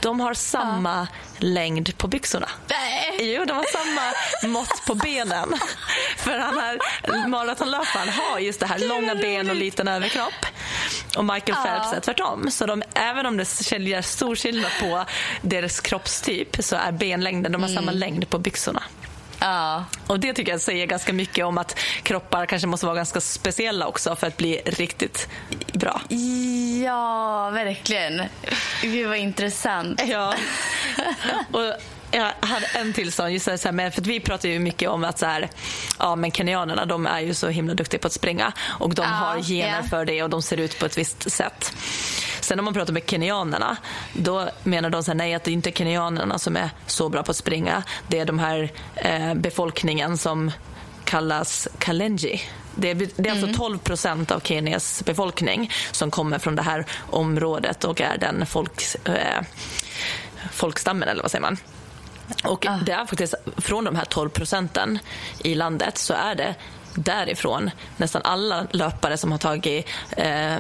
[0.01, 1.07] De har samma ja.
[1.39, 2.49] längd på byxorna.
[2.69, 3.04] Nej.
[3.35, 4.13] Jo, de har samma
[4.53, 5.55] mått på benen.
[6.17, 6.79] För han här
[7.29, 10.47] maratonlöparen har just det här långa ben och liten överkropp.
[11.17, 11.65] Och Michael ja.
[11.65, 12.51] Phelps är tvärtom.
[12.51, 15.05] Så de, även om det är stor skillnad på
[15.43, 17.85] deras kroppstyp så är benlängden, de har mm.
[17.85, 18.83] samma längd på byxorna.
[19.41, 19.85] Ja.
[20.07, 23.87] Och Det tycker jag säger ganska mycket om att kroppar kanske måste vara ganska speciella
[23.87, 25.29] också för att bli riktigt
[25.73, 26.01] bra.
[26.85, 28.23] Ja, verkligen.
[28.83, 30.03] Gud vad intressant.
[30.07, 30.35] Ja.
[31.53, 31.75] Och
[32.15, 35.19] jag hade en till sån, just så här, för vi pratar ju mycket om att
[35.19, 35.51] så här,
[35.99, 39.09] ja, men kenyanerna de är ju så himla duktiga på att springa och de ja,
[39.09, 39.87] har gener yeah.
[39.87, 41.73] för det och de ser ut på ett visst sätt.
[42.41, 43.77] Sen när man pratar med kenyanerna,
[44.13, 47.23] då menar de så här, nej att det inte är kenyanerna som är så bra
[47.23, 47.83] på att springa.
[48.09, 50.51] Det är de här eh, befolkningen som
[51.05, 52.41] kallas kalenji.
[52.75, 53.79] Det är, det är alltså 12 mm.
[53.79, 59.43] procent av Kenias befolkning som kommer från det här området och är den folk, eh,
[60.53, 61.59] folkstammen, eller vad säger man?
[62.45, 62.79] Och ah.
[62.87, 64.99] det är faktiskt från de här 12 procenten
[65.39, 66.55] i landet så är det
[66.95, 70.57] därifrån nästan alla löpare som har tagit eh,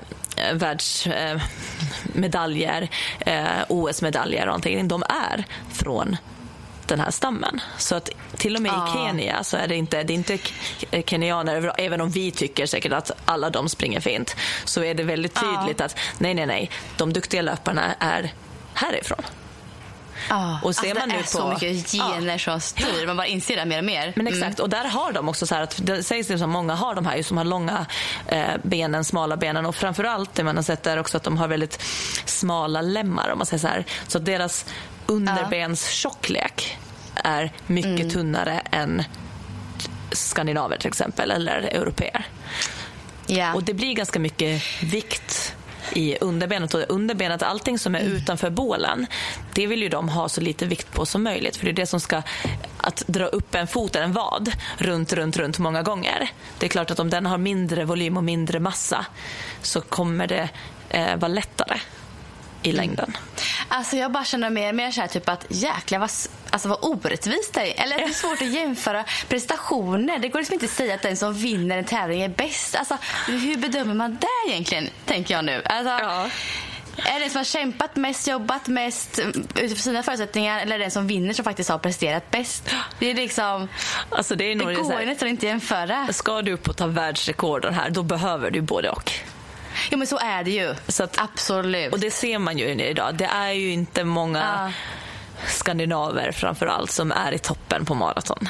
[0.52, 2.88] världsmedaljer,
[3.20, 6.16] eh, eh, OS-medaljer och någonting, de är från
[6.86, 7.60] den här stammen.
[7.78, 8.88] Så att till och med ah.
[8.88, 10.38] i Kenya så är det inte, det är inte
[11.06, 15.34] kenyaner, även om vi tycker säkert att alla de springer fint, så är det väldigt
[15.34, 15.84] tydligt ah.
[15.84, 18.32] att nej, nej, nej, de duktiga löparna är
[18.74, 19.22] härifrån.
[20.28, 23.06] Ah, och ser alltså man nu det är på, så mycket gener ah, som styr.
[23.06, 24.12] Man bara inser det mer och mer.
[24.16, 24.62] Men exakt, mm.
[24.62, 27.36] och där har de också så att det sägs liksom många har de här som
[27.36, 27.86] har långa
[28.26, 31.48] eh, benen, smala benen och framförallt det man har sett är också att de har
[31.48, 31.82] väldigt
[32.24, 33.84] smala lemmar om man säger så här.
[34.08, 34.66] Så att deras
[35.06, 36.78] underbenstjocklek
[37.14, 38.10] är mycket mm.
[38.10, 39.02] tunnare än
[40.12, 42.26] skandinaver till exempel eller europeer.
[43.28, 43.54] Yeah.
[43.54, 45.53] Och det blir ganska mycket vikt
[45.92, 46.74] i underbenet.
[46.74, 48.12] Och underbenet, allting som är mm.
[48.12, 49.06] utanför bålen,
[49.52, 51.56] det vill ju de ha så lite vikt på som möjligt.
[51.56, 52.22] För det är det som ska,
[52.78, 56.30] att dra upp en fot en vad runt, runt, runt många gånger.
[56.58, 59.06] Det är klart att om den har mindre volym och mindre massa
[59.62, 60.48] så kommer det
[60.88, 61.80] eh, vara lättare
[62.64, 62.76] i mm.
[62.76, 63.16] längden.
[63.68, 66.10] Alltså jag bara känner mer och mer så här, typ att jäklar vad,
[66.50, 67.84] alltså vad orättvist det är.
[67.84, 70.18] Eller det är svårt att jämföra prestationer.
[70.18, 72.76] Det går liksom inte att säga att den som vinner en tävling är bäst.
[72.76, 75.62] Alltså, hur bedömer man det egentligen, tänker jag nu.
[75.64, 76.28] Alltså, ja.
[76.96, 79.18] Är det den som har kämpat mest, jobbat mest
[79.54, 82.70] utifrån sina förutsättningar eller den som vinner som faktiskt har presterat bäst?
[82.98, 83.68] Det är liksom...
[84.10, 86.12] Alltså det, är det går ju nästan inte jämföra.
[86.12, 89.12] Ska du upp och ta världsrekorden här, då behöver du både och.
[89.90, 90.74] Jo men så är det ju.
[91.00, 91.92] Att, Absolut.
[91.92, 93.14] Och det ser man ju idag.
[93.14, 94.72] Det är ju inte många uh.
[95.46, 98.48] skandinaver framför allt som är i toppen på maraton.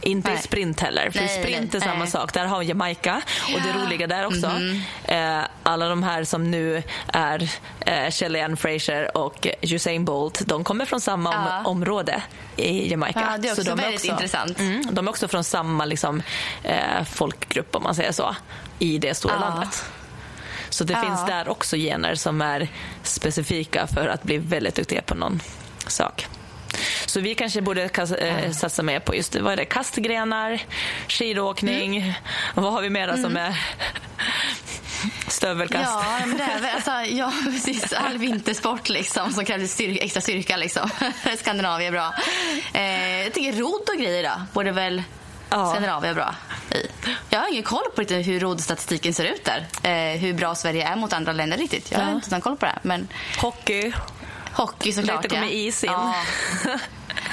[0.00, 0.38] Inte nej.
[0.38, 2.06] i sprint heller, för nej, sprint är samma nej.
[2.08, 2.32] sak.
[2.32, 3.22] Där har Jamaica
[3.54, 5.40] och det roliga där också, mm -hmm.
[5.40, 7.50] eh, alla de här som nu är
[7.80, 12.22] eh, Shelly Fraser och Usain Bolt, de kommer från samma om område
[12.56, 13.28] i Jamaica.
[13.30, 14.58] Ja, det är också Så de väldigt är också, intressant.
[14.58, 16.22] Mm, de är också från samma liksom,
[16.62, 18.36] eh, folkgrupp, om man säger så,
[18.78, 19.40] i det stora ja.
[19.40, 19.84] landet.
[20.78, 21.00] Så det ja.
[21.00, 22.68] finns där också gener som är
[23.02, 25.42] specifika för att bli väldigt duktiga på någon
[25.86, 26.26] sak.
[27.06, 30.60] Så vi kanske borde äh, satsa mer på just vad är det, kastgrenar,
[31.08, 31.96] skidåkning.
[31.96, 32.12] Mm.
[32.54, 33.22] Vad har vi mera mm.
[33.22, 33.60] som är
[35.28, 35.84] stövelkast?
[35.84, 37.92] Ja, men det är, alltså, ja, precis.
[37.92, 40.56] All vintersport liksom, som kräver styrka, extra styrka.
[40.56, 40.90] Liksom.
[41.38, 42.14] Skandinavien är bra.
[42.72, 45.02] Eh, jag tänker rodd och grejer då, borde väl
[45.50, 45.70] ja.
[45.70, 46.34] Skandinavien bra
[46.70, 46.86] i.
[47.30, 49.66] Jag har ingen koll på riktigt hur rodstatistiken ser ut där.
[49.82, 51.90] Eh, hur bra Sverige är mot andra länder riktigt.
[51.92, 52.14] Jag har Ja.
[52.14, 52.78] inte koll på det.
[52.82, 53.08] Men
[53.40, 53.92] Hockey.
[54.52, 55.22] hockey såklart.
[55.22, 55.52] Lite kommer ja.
[55.52, 55.90] is in.
[55.92, 56.14] Ja.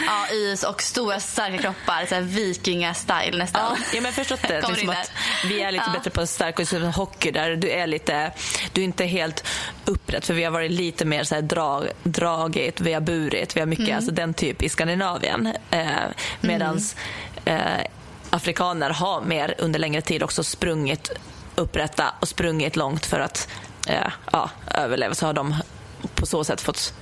[0.08, 2.06] ja, is och stora starka kroppar.
[2.06, 3.78] Så här vikinga-style nästan.
[3.94, 4.62] Ja, men förstått det.
[4.62, 5.12] Kommer Liksom att
[5.46, 5.94] vi är lite Ja.
[5.94, 8.32] bättre på stark och hockey där du är lite,
[8.74, 9.48] du är inte helt
[9.86, 13.60] upprätt för vi har varit lite mer så här drag, dragigt, vi har burit, vi
[13.60, 13.98] har mycket, Mm.
[13.98, 15.54] alltså den typ i Skandinavien.
[15.72, 15.86] Eh,
[16.42, 16.96] medans
[17.46, 17.62] eh,
[18.36, 21.12] afrikaner har mer under längre tid också sprungit
[21.56, 23.50] upprätta och sprungit långt för att
[23.88, 25.16] eh, ja, överleva.
[25.16, 25.56] Så har de
[26.16, 26.94] på så sätt fått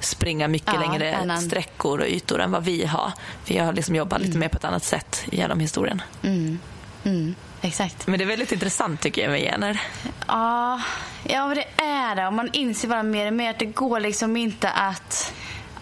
[0.00, 3.12] springa mycket Ja, längre annan- sträckor och ytor än vad vi har.
[3.46, 6.02] Vi har liksom jobbat lite mer på ett annat sätt genom historien.
[6.22, 8.06] Mm, exakt.
[8.06, 9.80] Men det är väldigt intressant tycker jag med gener.
[10.26, 10.80] Ja,
[11.24, 12.26] ja men det är det.
[12.26, 15.32] Och man inser bara mer och mer att det går liksom inte att...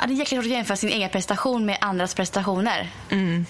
[0.01, 2.91] Ja, det är jäkligt svårt att jämföra sin egen prestation med andras prestationer.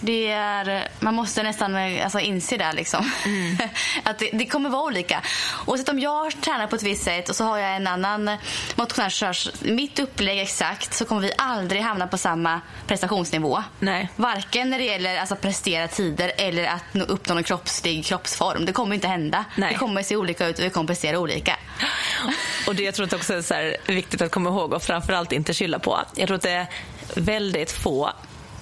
[0.00, 2.72] Det är, man måste nästan alltså, inse det.
[2.72, 3.10] Liksom.
[4.02, 5.22] att det, det kommer vara olika.
[5.66, 8.30] Oavsett om jag tränar på ett visst sätt och så har jag en annan
[8.74, 13.62] motionär som kör mitt upplägg exakt så kommer vi aldrig hamna på samma prestationsnivå.
[13.78, 14.08] Nej.
[14.16, 18.66] Varken när det gäller alltså, prestera tider eller att nå uppnå en kroppslig kroppsform.
[18.66, 19.44] Det kommer inte hända.
[19.56, 19.72] Nej.
[19.72, 21.56] Det kommer se olika ut och vi kommer prestera olika.
[22.68, 25.32] Och det jag tror att också är så här viktigt att komma ihåg och framförallt
[25.32, 25.98] inte skylla på.
[26.14, 26.66] Jag tror att det är
[27.14, 28.10] väldigt få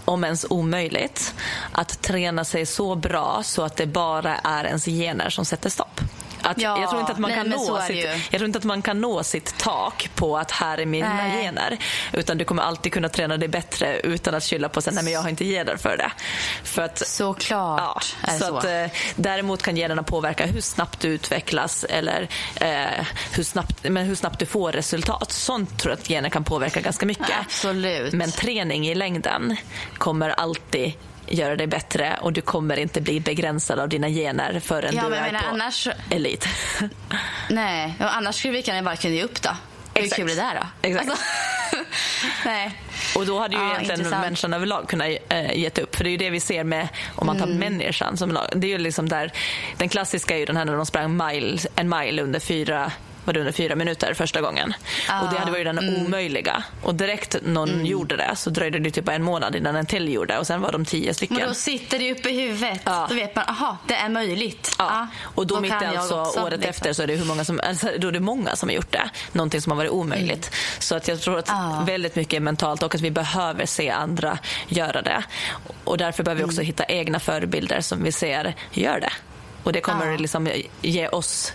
[0.05, 1.35] om ens omöjligt,
[1.73, 6.01] att träna sig så bra så att det bara är ens gener som sätter stopp.
[6.47, 8.07] Att Ja, jag, tror inte att man nej, kan nå sitt, ju.
[8.07, 11.43] jag tror inte att man kan nå sitt tak på att här är mina Nej.
[11.43, 11.79] gener.
[12.13, 15.13] Utan du kommer alltid kunna träna dig bättre utan att skylla på att nej men
[15.13, 16.13] jag har inte gener för det.
[16.65, 18.01] För att, Såklart Ja,
[18.39, 18.57] så så.
[18.57, 18.87] Att, eh,
[19.17, 22.29] däremot kan generna påverka hur snabbt du utvecklas eller
[22.61, 25.33] eh, hur, snabbt, men hur snabbt du får resultat.
[25.33, 27.37] Sånt tror jag att gener kan påverka ganska mycket.
[27.41, 28.13] Absolut.
[28.13, 29.57] Men träning i längden
[29.99, 30.93] kommer alltid
[31.29, 35.09] göra dig bättre och du kommer inte bli begränsad av dina gener förrän Ja, du
[35.11, 36.49] men är menar, på annars- elit.
[37.51, 39.51] Nej, annars skulle vi kunna bara kunna ge upp då.
[39.95, 40.17] Hur Exakt.
[40.23, 40.89] kul är det då?
[40.89, 41.11] Exakt.
[41.11, 41.25] Alltså,
[42.45, 42.81] nej.
[43.17, 44.23] Och då hade ju Ja, egentligen intressant.
[44.25, 45.97] människan överlag kunnat äh, gett upp.
[45.97, 47.59] För det är ju det vi ser med, om man tar Mm.
[47.59, 48.45] människan som lag.
[48.57, 49.33] Det är ju liksom där,
[49.77, 52.93] den klassiska är ju den här när de sprang mile, en mile under fyra
[53.27, 54.75] var det under fyra minuter första gången.
[55.23, 56.07] och det hade varit den mm.
[56.07, 56.65] omöjliga.
[56.83, 60.39] Och direkt någon gjorde det så dröjde det typ en månad innan en till gjorde
[60.39, 61.37] och sen var de tio stycken.
[61.37, 62.81] Men då sitter det uppe i huvudet.
[62.85, 63.07] Ja.
[63.09, 64.75] Då vet man, aha, det är möjligt.
[64.79, 65.07] Ja.
[65.23, 66.71] och då, mitt kan i alltså också, året liksom.
[66.71, 68.93] efter så är det hur många som, alltså, då är det många som har gjort
[68.93, 69.11] det.
[69.33, 70.51] Någonting som har varit omöjligt.
[70.79, 71.71] Så att jag tror att Mm.
[71.71, 71.85] Ja.
[71.87, 75.23] väldigt mycket är mentalt och att vi behöver se andra göra det.
[75.85, 76.67] Och därför behöver vi också Mm.
[76.67, 79.13] hitta egna förebilder som vi ser gör det.
[79.63, 80.17] Och det kommer Ja.
[80.17, 80.49] liksom
[80.83, 81.53] ge oss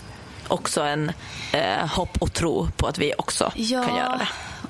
[0.48, 1.12] också en
[1.52, 4.28] eh, hopp och tro på att vi också Ja, kan göra det.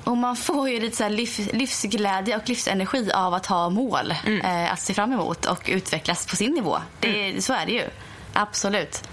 [0.09, 4.41] och man får ju lite så liv, livsglädje och livsenergi av att ha mål Mm.
[4.65, 6.77] eh, att se fram emot och utvecklas på sin nivå.
[6.99, 7.41] Det, Mm.
[7.41, 7.83] Så är det ju.
[8.33, 9.03] Absolut.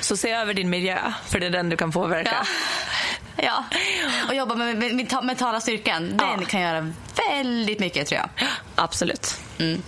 [0.00, 2.46] Så se över din miljö, för det är den du kan påverka.
[3.36, 3.44] Ja.
[3.44, 3.64] ja.
[4.28, 6.16] Och jobba med, med, med mentala styrkan.
[6.16, 6.46] Den Ja.
[6.46, 6.92] kan göra
[7.30, 8.48] väldigt mycket tror jag.
[8.74, 9.40] Absolut.
[9.58, 9.82] Mm.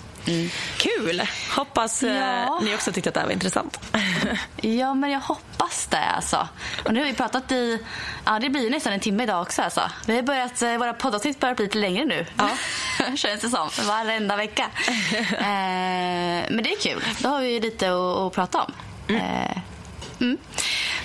[0.76, 1.22] Kul!
[1.56, 2.60] Hoppas eh, Ja.
[2.62, 3.80] ni också tyckte att det här var intressant.
[4.62, 6.48] Ja, men jag hoppas det alltså.
[6.84, 7.78] Och nu har vi pratat i,
[8.24, 9.90] ja det blir nästan en timme idag också alltså.
[10.06, 12.26] Vi har börjat, eh, våra poddavsnitt börjar bli lite längre nu.
[12.38, 12.50] Ja.
[13.16, 13.70] Känns det som.
[13.86, 14.66] Varenda vecka.
[15.38, 17.04] eh, men det är kul.
[17.18, 18.72] Då har vi lite att, att prata om.
[19.16, 19.56] Eh,
[20.20, 20.38] mm.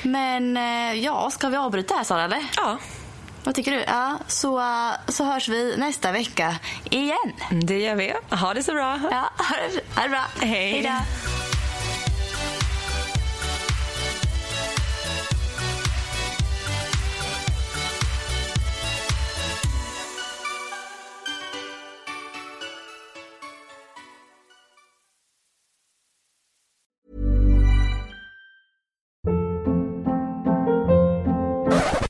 [0.01, 2.43] Men eh, ja, ska vi avbryta här Sara eller?
[2.57, 2.77] Ja,
[3.45, 3.83] Vad tycker du?
[3.87, 4.61] Ja, så,
[5.07, 7.33] så hörs vi nästa vecka igen.
[7.51, 8.13] det gör vi.
[8.29, 8.99] Ha det så bra.
[9.11, 10.25] Ja, ha det, ha det bra.
[10.41, 10.71] Hej.
[10.71, 10.99] Hej då.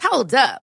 [0.10, 0.65] Hold up.